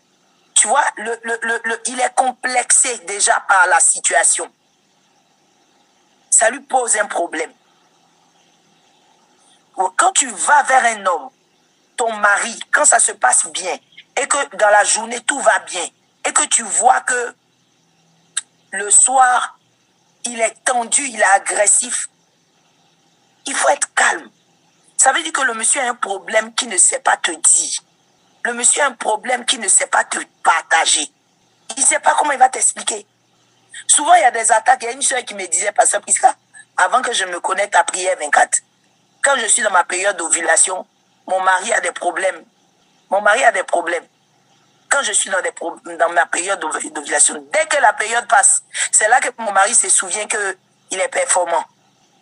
tu 0.53 0.67
vois, 0.67 0.83
le, 0.97 1.17
le, 1.23 1.39
le, 1.63 1.81
il 1.85 1.99
est 2.01 2.13
complexé 2.13 2.97
déjà 2.99 3.39
par 3.47 3.67
la 3.67 3.79
situation. 3.79 4.51
Ça 6.29 6.49
lui 6.49 6.59
pose 6.59 6.97
un 6.97 7.05
problème. 7.05 7.51
Quand 9.75 10.11
tu 10.11 10.27
vas 10.27 10.63
vers 10.63 10.85
un 10.97 11.05
homme, 11.05 11.29
ton 11.95 12.11
mari, 12.17 12.59
quand 12.73 12.83
ça 12.83 12.99
se 12.99 13.13
passe 13.13 13.47
bien, 13.47 13.77
et 14.17 14.27
que 14.27 14.55
dans 14.57 14.69
la 14.69 14.83
journée 14.83 15.21
tout 15.21 15.39
va 15.39 15.59
bien, 15.59 15.87
et 16.25 16.33
que 16.33 16.43
tu 16.43 16.63
vois 16.63 16.99
que 17.01 17.35
le 18.71 18.91
soir, 18.91 19.57
il 20.25 20.41
est 20.41 20.63
tendu, 20.65 21.03
il 21.07 21.19
est 21.19 21.23
agressif, 21.23 22.09
il 23.51 23.55
faut 23.55 23.69
être 23.69 23.93
calme. 23.93 24.29
Ça 24.97 25.11
veut 25.11 25.21
dire 25.21 25.33
que 25.33 25.41
le 25.41 25.53
monsieur 25.53 25.81
a 25.81 25.89
un 25.89 25.95
problème 25.95 26.53
qu'il 26.53 26.69
ne 26.69 26.77
sait 26.77 26.99
pas 26.99 27.17
te 27.17 27.31
dire. 27.31 27.81
Le 28.43 28.53
monsieur 28.53 28.81
a 28.81 28.87
un 28.87 28.93
problème 28.93 29.45
qu'il 29.45 29.59
ne 29.59 29.67
sait 29.67 29.87
pas 29.87 30.03
te 30.05 30.17
partager. 30.43 31.11
Il 31.75 31.81
ne 31.81 31.85
sait 31.85 31.99
pas 31.99 32.15
comment 32.17 32.31
il 32.31 32.39
va 32.39 32.49
t'expliquer. 32.49 33.05
Souvent, 33.87 34.13
il 34.13 34.21
y 34.21 34.23
a 34.23 34.31
des 34.31 34.51
attaques. 34.51 34.79
Il 34.83 34.85
y 34.85 34.89
a 34.89 34.91
une 34.93 35.01
soeur 35.01 35.23
qui 35.25 35.35
me 35.35 35.45
disait, 35.47 35.71
Pasteur 35.71 36.01
Prisca, 36.01 36.35
avant 36.77 37.01
que 37.01 37.13
je 37.13 37.25
me 37.25 37.39
connecte 37.39 37.75
à 37.75 37.83
prière 37.83 38.15
24, 38.19 38.59
quand 39.23 39.35
je 39.37 39.45
suis 39.47 39.63
dans 39.63 39.71
ma 39.71 39.83
période 39.83 40.15
d'ovulation, 40.17 40.85
mon 41.27 41.41
mari 41.41 41.73
a 41.73 41.81
des 41.81 41.91
problèmes. 41.91 42.43
Mon 43.09 43.21
mari 43.21 43.43
a 43.43 43.51
des 43.51 43.63
problèmes. 43.63 44.05
Quand 44.89 45.03
je 45.03 45.11
suis 45.11 45.29
dans, 45.29 45.41
des 45.41 45.97
dans 45.97 46.09
ma 46.09 46.25
période 46.25 46.59
d'ovulation, 46.59 47.45
dès 47.51 47.65
que 47.65 47.81
la 47.81 47.93
période 47.93 48.27
passe, 48.27 48.63
c'est 48.91 49.07
là 49.07 49.19
que 49.19 49.29
mon 49.37 49.51
mari 49.51 49.75
se 49.75 49.89
souvient 49.89 50.25
qu'il 50.25 50.99
est 50.99 51.09
performant. 51.09 51.63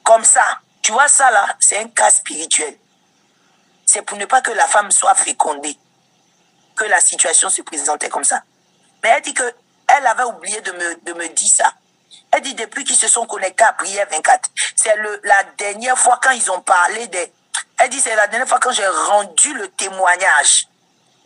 Comme 0.04 0.24
ça. 0.24 0.60
Tu 0.90 0.94
vois 0.94 1.08
ça 1.08 1.30
là, 1.30 1.56
c'est 1.60 1.78
un 1.78 1.88
cas 1.88 2.10
spirituel. 2.10 2.76
C'est 3.86 4.02
pour 4.02 4.18
ne 4.18 4.26
pas 4.26 4.42
que 4.42 4.50
la 4.50 4.66
femme 4.66 4.90
soit 4.90 5.14
fécondée 5.14 5.78
que 6.76 6.84
la 6.86 7.00
situation 7.00 7.48
se 7.48 7.62
présentait 7.62 8.10
comme 8.10 8.24
ça. 8.24 8.42
Mais 9.04 9.10
elle 9.10 9.22
dit 9.22 9.36
que 9.36 9.44
elle 9.88 10.08
avait 10.08 10.24
oublié 10.24 10.60
de 10.62 10.72
me, 10.72 10.96
de 11.04 11.14
me 11.14 11.28
dire 11.28 11.48
ça. 11.48 11.72
Elle 12.32 12.42
dit 12.42 12.56
depuis 12.56 12.86
qu'ils 12.86 12.96
se 12.96 13.08
sont 13.08 13.28
connectés 13.28 13.66
à 13.66 13.74
Prière 13.74 14.08
24, 14.10 14.50
c'est 14.76 14.96
la 15.26 15.44
dernière 15.60 15.96
fois 15.96 16.20
quand 16.24 16.32
ils 16.32 16.50
ont 16.50 16.62
parlé 16.62 17.06
des... 17.06 17.32
Elle 17.78 17.90
dit 17.92 18.00
c'est 18.00 18.16
la 18.16 18.26
dernière 18.26 18.50
fois 18.50 18.60
quand 18.60 18.72
j'ai 18.72 18.88
rendu 18.88 19.54
le 19.54 19.68
témoignage. 19.68 20.70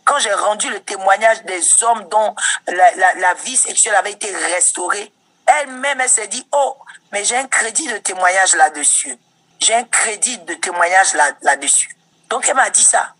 Quand 0.04 0.18
j'ai 0.18 0.34
rendu 0.34 0.68
le 0.68 0.80
témoignage 0.80 1.42
des 1.44 1.82
hommes 1.84 2.06
dont 2.10 2.34
la, 2.66 3.14
la, 3.14 3.32
vie 3.32 3.56
sexuelle 3.56 3.94
avait 3.94 4.12
été 4.12 4.30
restaurée, 4.30 5.10
elle-même, 5.46 6.02
elle, 6.02 6.10
s'est 6.10 6.28
dit, 6.28 6.46
oh, 6.52 6.76
mais 7.12 7.24
j'ai 7.24 7.36
un 7.38 7.46
crédit 7.46 7.88
de 7.88 7.96
témoignage 7.96 8.54
là-dessus. 8.56 9.18
J'ai 9.60 9.74
un 9.74 9.84
crédit 9.84 10.38
de 10.38 10.54
témoignage 10.54 11.14
là, 11.14 11.32
là-dessus. 11.42 11.96
Donc 12.28 12.46
elle 12.48 12.56
m'a 12.56 12.70
dit 12.70 12.84
ça. 12.84 13.14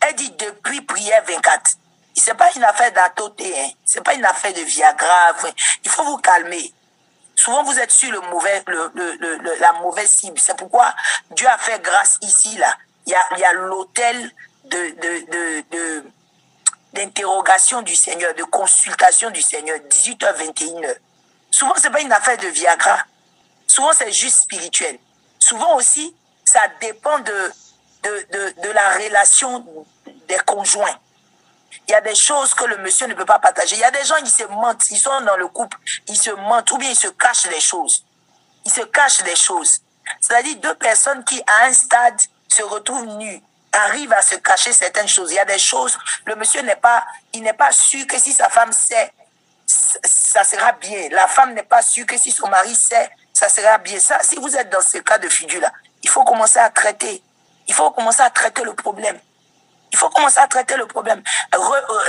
Elle 0.00 0.14
dit 0.14 0.30
depuis 0.30 0.80
prière 0.80 1.22
24, 1.26 1.76
c'est 2.14 2.34
pas 2.34 2.50
une 2.54 2.64
affaire 2.64 2.92
d'atoté, 2.92 3.58
hein. 3.58 3.70
c'est 3.84 4.02
pas 4.02 4.14
une 4.14 4.24
affaire 4.24 4.52
de 4.52 4.60
Viagra. 4.60 5.34
Il 5.84 5.90
faut 5.90 6.04
vous 6.04 6.18
calmer. 6.18 6.72
Souvent, 7.34 7.62
vous 7.64 7.78
êtes 7.78 7.90
sur 7.90 8.10
le 8.12 8.20
mauvais, 8.20 8.62
le, 8.66 8.90
le, 8.94 9.58
la 9.60 9.72
mauvaise 9.74 10.10
cible. 10.10 10.38
C'est 10.38 10.56
pourquoi 10.56 10.94
Dieu 11.30 11.48
a 11.48 11.56
fait 11.56 11.80
grâce 11.80 12.18
ici, 12.20 12.56
là. 12.58 12.76
Il 13.06 13.12
y 13.12 13.14
a, 13.14 13.52
il 13.52 13.56
l'hôtel 13.56 14.30
de, 14.64 14.76
de, 14.76 15.70
de, 15.70 16.04
d'interrogation 16.92 17.80
du 17.80 17.96
Seigneur, 17.96 18.34
de 18.34 18.44
consultation 18.44 19.30
du 19.30 19.40
Seigneur, 19.40 19.78
18h, 19.78 20.36
21h. 20.36 20.96
Souvent, 21.50 21.72
c'est 21.76 21.90
pas 21.90 22.02
une 22.02 22.12
affaire 22.12 22.36
de 22.36 22.48
Viagra. 22.48 22.98
Souvent, 23.66 23.92
c'est 23.94 24.12
juste 24.12 24.42
spirituel. 24.42 24.98
Souvent 25.50 25.74
aussi, 25.74 26.14
ça 26.44 26.60
dépend 26.80 27.18
de, 27.18 27.52
de, 28.04 28.62
de, 28.62 28.70
la 28.70 28.90
relation 28.90 29.66
des 30.28 30.38
conjoints. 30.46 30.96
Il 31.88 31.90
y 31.90 31.94
a 31.94 32.00
des 32.00 32.14
choses 32.14 32.54
que 32.54 32.66
le 32.66 32.78
monsieur 32.78 33.08
ne 33.08 33.14
peut 33.14 33.24
pas 33.24 33.40
partager. 33.40 33.74
Il 33.74 33.80
y 33.80 33.84
a 33.84 33.90
des 33.90 34.04
gens 34.04 34.22
qui 34.22 34.30
se 34.30 34.44
mentent, 34.44 34.88
ils 34.92 34.96
sont 34.96 35.20
dans 35.22 35.36
le 35.36 35.48
couple, 35.48 35.76
ils 36.06 36.16
se 36.16 36.30
mentent 36.30 36.70
ou 36.70 36.78
bien 36.78 36.88
ils 36.88 36.94
se 36.94 37.08
cachent 37.08 37.48
les 37.50 37.58
choses. 37.58 38.04
Ils 38.64 38.70
se 38.70 38.82
cachent 38.82 39.24
les 39.24 39.34
choses. 39.34 39.80
C'est-à-dire 40.20 40.54
deux 40.58 40.76
personnes 40.76 41.24
qui, 41.24 41.42
à 41.44 41.64
un 41.64 41.72
stade, 41.72 42.20
se 42.46 42.62
retrouvent 42.62 43.16
nues, 43.16 43.42
arrivent 43.72 44.12
à 44.12 44.22
se 44.22 44.36
cacher 44.36 44.72
certaines 44.72 45.08
choses. 45.08 45.32
Il 45.32 45.34
y 45.34 45.40
a 45.40 45.44
des 45.44 45.58
choses, 45.58 45.98
le 46.26 46.36
monsieur 46.36 46.62
n'est 46.62 46.76
pas, 46.76 47.04
il 47.32 47.42
n'est 47.42 47.54
pas 47.54 47.72
sûr 47.72 48.06
que 48.06 48.20
si 48.20 48.32
sa 48.32 48.48
femme 48.50 48.72
sait, 48.72 49.12
ça 49.66 50.44
sera 50.44 50.70
bien. 50.74 51.08
La 51.10 51.26
femme 51.26 51.54
n'est 51.54 51.64
pas 51.64 51.82
sûre 51.82 52.06
que 52.06 52.16
si 52.16 52.30
son 52.30 52.46
mari 52.46 52.76
sait, 52.76 53.10
ça 53.40 53.48
sera 53.48 53.78
bien. 53.78 53.98
Ça, 53.98 54.18
si 54.22 54.36
vous 54.36 54.54
êtes 54.54 54.68
dans 54.68 54.82
ce 54.82 54.98
cas 54.98 55.16
de 55.16 55.26
figure-là, 55.26 55.72
il 56.02 56.10
faut 56.10 56.24
commencer 56.24 56.58
à 56.58 56.68
traiter. 56.68 57.22
Il 57.66 57.72
faut 57.72 57.90
commencer 57.90 58.20
à 58.20 58.28
traiter 58.28 58.62
le 58.64 58.74
problème. 58.74 59.18
Il 59.90 59.96
faut 59.96 60.10
commencer 60.10 60.38
à 60.40 60.46
traiter 60.46 60.76
le 60.76 60.86
problème. 60.86 61.22
Euh, 61.54 61.58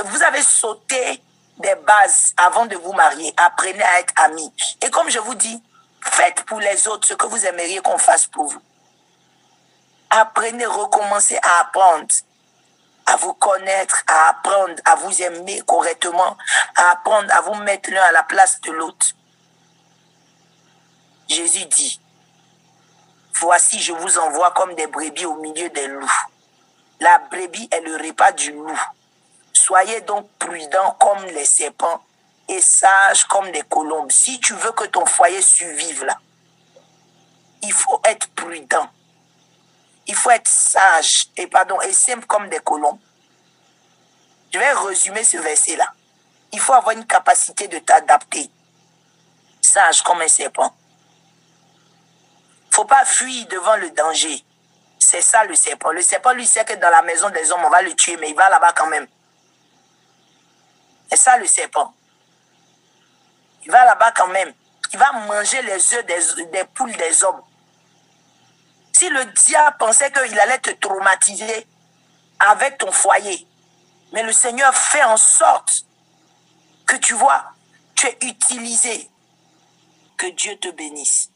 vous 0.08 0.24
avez 0.24 0.42
sauté 0.42 1.24
des 1.58 1.76
bases 1.88 2.34
avant 2.36 2.66
de 2.66 2.76
vous 2.76 2.92
marier. 2.92 3.34
Apprenez 3.38 3.82
à 3.82 4.02
être 4.02 4.14
amis. 4.18 4.54
Et 4.82 4.90
comme 4.90 5.10
je 5.10 5.20
vous 5.20 5.36
dis, 5.36 5.64
faites 6.02 6.44
pour 6.44 6.60
les 6.60 6.86
autres 6.90 7.08
ce 7.08 7.14
que 7.14 7.28
vous 7.28 7.46
aimeriez 7.46 7.80
qu'on 7.80 7.98
fasse 7.98 8.28
pour 8.28 8.48
vous. 8.48 8.62
Apprenez, 10.10 10.66
recommencez 10.66 11.40
à 11.42 11.62
apprendre, 11.62 12.14
à 13.06 13.16
vous 13.16 13.34
connaître, 13.36 14.04
à 14.06 14.32
apprendre 14.32 14.76
à 14.84 14.96
vous 14.96 15.22
aimer 15.22 15.62
correctement, 15.66 16.36
à 16.76 16.92
apprendre 16.92 17.34
à 17.34 17.40
vous 17.40 17.56
mettre 17.56 17.90
l'un 17.90 18.04
à 18.04 18.12
la 18.12 18.24
place 18.24 18.60
de 18.60 18.72
l'autre. 18.74 19.16
Jésus 21.32 21.66
dit, 21.66 22.02
voici 23.36 23.80
je 23.80 23.94
vous 23.94 24.18
envoie 24.18 24.52
comme 24.52 24.76
des 24.76 24.88
brebis 24.88 25.26
au 25.26 25.36
milieu 25.36 25.70
des 25.70 25.88
loups. 25.88 26.28
La 27.00 27.20
brebis 27.20 27.70
est 27.72 27.80
le 27.80 27.96
repas 27.96 28.34
du 28.34 28.52
loup. 28.52 28.82
Soyez 29.54 30.02
donc 30.02 30.30
prudents 30.38 30.92
comme 31.00 31.24
les 31.28 31.46
serpents 31.46 32.04
et 32.50 32.60
sages 32.60 33.24
comme 33.26 33.50
des 33.52 33.62
colombes. 33.62 34.12
Si 34.12 34.42
tu 34.42 34.54
veux 34.56 34.74
que 34.74 34.84
ton 34.88 35.06
foyer 35.06 35.42
survive 35.42 36.04
là, 36.04 36.20
il 37.64 37.72
faut 37.72 38.02
être 38.04 38.28
prudent. 38.32 38.90
Il 40.08 40.16
faut 40.16 40.32
être 40.32 40.50
sage 40.50 41.30
et 41.38 41.48
pardon 41.48 41.80
et 41.80 41.94
simple 41.94 42.26
comme 42.26 42.50
des 42.50 42.60
colombes. 42.60 43.00
Je 44.54 44.60
vais 44.60 44.74
résumer 44.74 45.24
ce 45.24 45.38
verset 45.38 45.78
là. 45.78 45.88
Il 46.52 46.60
faut 46.60 46.74
avoir 46.74 46.94
une 46.94 47.06
capacité 47.06 47.70
de 47.70 47.80
t'adapter. 47.80 48.52
Sage 49.62 50.02
comme 50.02 50.20
un 50.20 50.28
serpent. 50.28 50.76
Faut 52.82 52.88
pas 52.88 53.06
fuir 53.06 53.46
devant 53.46 53.76
le 53.76 53.92
danger. 53.92 54.44
C'est 54.98 55.22
ça 55.22 55.44
le 55.44 55.54
serpent. 55.54 55.92
Le 55.92 56.02
serpent, 56.02 56.32
lui, 56.32 56.48
sait 56.48 56.66
que 56.66 56.74
dans 56.74 56.90
la 56.90 57.04
maison 57.04 57.30
des 57.30 57.52
hommes, 57.52 57.64
on 57.64 57.70
va 57.70 57.84
le 57.84 57.94
tuer, 57.94 58.18
mais 58.18 58.32
il 58.32 58.36
va 58.36 58.50
là-bas 58.50 58.74
quand 58.74 58.88
même. 58.88 59.06
ça 61.14 61.38
le 61.38 61.46
serpent. 61.46 61.94
Il 63.64 63.72
va 63.72 63.86
là-bas 63.86 64.12
quand 64.14 64.30
même. 64.30 64.52
Il 64.94 64.98
va 64.98 65.12
manger 65.12 65.62
les 65.62 65.94
œufs 65.94 66.04
des 66.08 66.64
poules 66.74 66.98
des 66.98 67.24
hommes. 67.24 67.44
Si 68.94 69.08
le 69.10 69.26
diable 69.26 69.78
pensait 69.78 70.12
qu'il 70.12 70.40
allait 70.40 70.58
te 70.58 70.72
traumatiser 70.72 71.68
avec 72.40 72.80
ton 72.80 72.92
foyer, 72.92 73.46
mais 74.12 74.24
le 74.24 74.34
Seigneur 74.34 74.74
fait 74.74 75.04
en 75.04 75.18
sorte 75.18 75.86
que 76.88 76.96
tu 76.96 77.14
vois, 77.14 77.46
tu 77.94 78.08
es 78.08 78.18
utilisé. 78.24 79.08
Que 80.18 80.32
Dieu 80.32 80.58
te 80.58 80.70
bénisse. 80.70 81.30